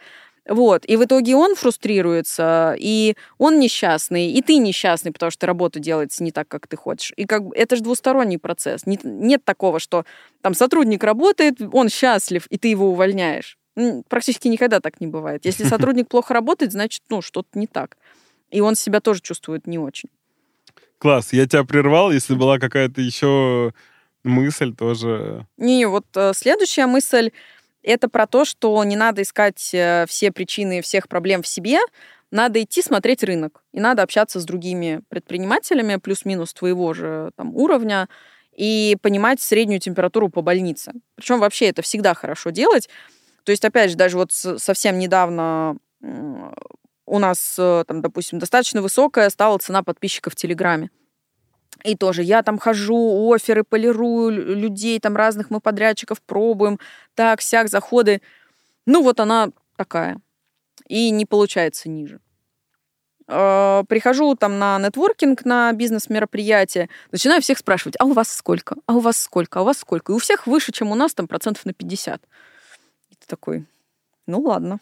[0.49, 0.85] Вот.
[0.87, 6.25] И в итоге он фрустрируется, и он несчастный, и ты несчастный, потому что работа делается
[6.25, 7.13] не так, как ты хочешь.
[7.17, 8.85] И как бы это же двусторонний процесс.
[8.87, 10.05] Не- нет такого, что
[10.41, 13.57] там сотрудник работает, он счастлив, и ты его увольняешь.
[14.09, 15.45] Практически никогда так не бывает.
[15.45, 17.97] Если сотрудник плохо работает, значит, ну, что-то не так.
[18.51, 20.11] И он себя тоже чувствует не очень.
[20.99, 22.11] Класс, я тебя прервал.
[22.11, 23.73] Если была какая-то еще
[24.25, 25.47] мысль, тоже...
[25.57, 27.31] Не, вот э, следующая мысль
[27.83, 31.79] это про то, что не надо искать э, все причины всех проблем в себе,
[32.31, 38.09] надо идти смотреть рынок, и надо общаться с другими предпринимателями, плюс-минус твоего же там, уровня,
[38.57, 40.93] и понимать среднюю температуру по больнице.
[41.15, 42.89] Причем вообще это всегда хорошо делать.
[43.45, 49.29] То есть, опять же, даже вот совсем недавно у нас, э, там, допустим, достаточно высокая
[49.31, 50.91] стала цена подписчиков в Телеграме.
[51.85, 56.79] И тоже я там хожу, оферы полирую, лю- людей там разных мы подрядчиков пробуем,
[57.15, 58.21] так, сяк, заходы.
[58.87, 60.19] Ну, вот она такая.
[60.89, 62.21] И не получается ниже.
[63.29, 68.77] Э, Прихожу там на нетворкинг, на бизнес-мероприятие, начинаю всех спрашивать, а у вас сколько?
[68.87, 69.59] А у вас сколько?
[69.61, 70.13] А у вас сколько?
[70.13, 72.23] И у всех выше, чем у нас, там процентов на 50.
[73.11, 73.65] И такой,
[74.27, 74.79] ну ладно.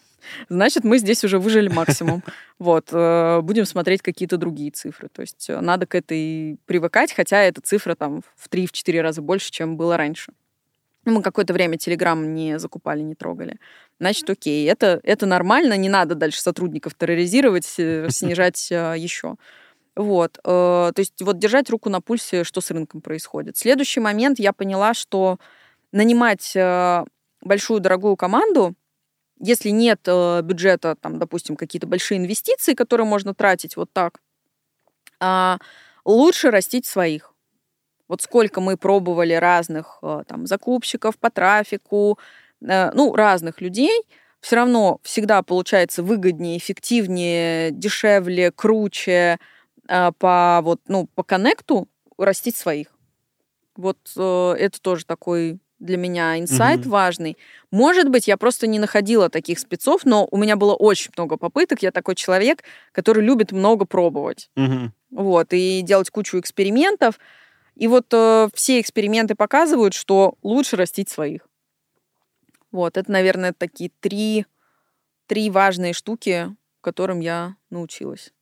[0.48, 2.22] Значит, мы здесь уже выжили максимум.
[2.58, 5.08] Вот, э, будем смотреть какие-то другие цифры.
[5.08, 9.50] То есть э, надо к этой привыкать, хотя эта цифра там в 3-4 раза больше,
[9.50, 10.34] чем было раньше.
[11.06, 13.58] Мы какое-то время Телеграм не закупали, не трогали.
[13.98, 19.36] значит, окей, это, это нормально, не надо дальше сотрудников терроризировать, э, снижать еще.
[19.96, 23.56] Вот, то есть вот держать руку на пульсе, что с рынком происходит.
[23.56, 25.38] Следующий момент я поняла, что
[25.92, 26.54] нанимать
[27.42, 28.74] большую дорогую команду,
[29.40, 34.20] если нет бюджета, там, допустим, какие-то большие инвестиции, которые можно тратить вот так,
[35.18, 35.58] а,
[36.04, 37.34] лучше растить своих.
[38.08, 42.18] Вот сколько мы пробовали разных там закупщиков по трафику,
[42.62, 44.02] Э, ну, разных людей,
[44.40, 49.38] все равно всегда получается выгоднее, эффективнее, дешевле, круче
[49.88, 51.88] э, по вот, ну, по коннекту
[52.18, 52.88] растить своих.
[53.76, 56.90] Вот э, это тоже такой для меня инсайт угу.
[56.90, 57.36] важный.
[57.70, 61.82] Может быть, я просто не находила таких спецов, но у меня было очень много попыток.
[61.82, 62.62] Я такой человек,
[62.92, 64.50] который любит много пробовать.
[64.56, 64.92] Угу.
[65.10, 67.18] Вот, и делать кучу экспериментов.
[67.74, 71.48] И вот э, все эксперименты показывают, что лучше растить своих.
[72.70, 74.46] Вот, это, наверное, такие три,
[75.26, 78.32] три важные штуки, которым я научилась.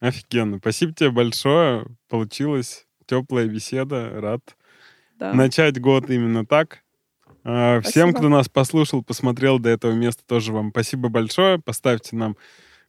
[0.00, 0.58] Офигенно.
[0.58, 1.86] Спасибо тебе большое.
[2.08, 4.10] Получилась теплая беседа.
[4.20, 4.56] Рад
[5.20, 5.32] да.
[5.32, 6.82] начать год именно так.
[7.44, 11.58] А, всем, кто нас послушал, посмотрел до этого места, тоже вам спасибо большое.
[11.58, 12.36] Поставьте нам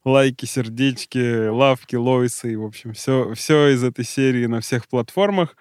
[0.03, 5.55] лайки, сердечки, лавки, лойсы, в общем, все, все из этой серии на всех платформах.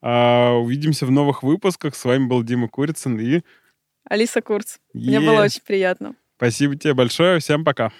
[0.00, 1.94] А, увидимся в новых выпусках.
[1.94, 3.42] С вами был Дима Курицын и
[4.08, 4.78] Алиса Курц.
[4.94, 6.14] Мне было очень приятно.
[6.36, 7.38] Спасибо тебе большое.
[7.38, 7.92] Всем пока.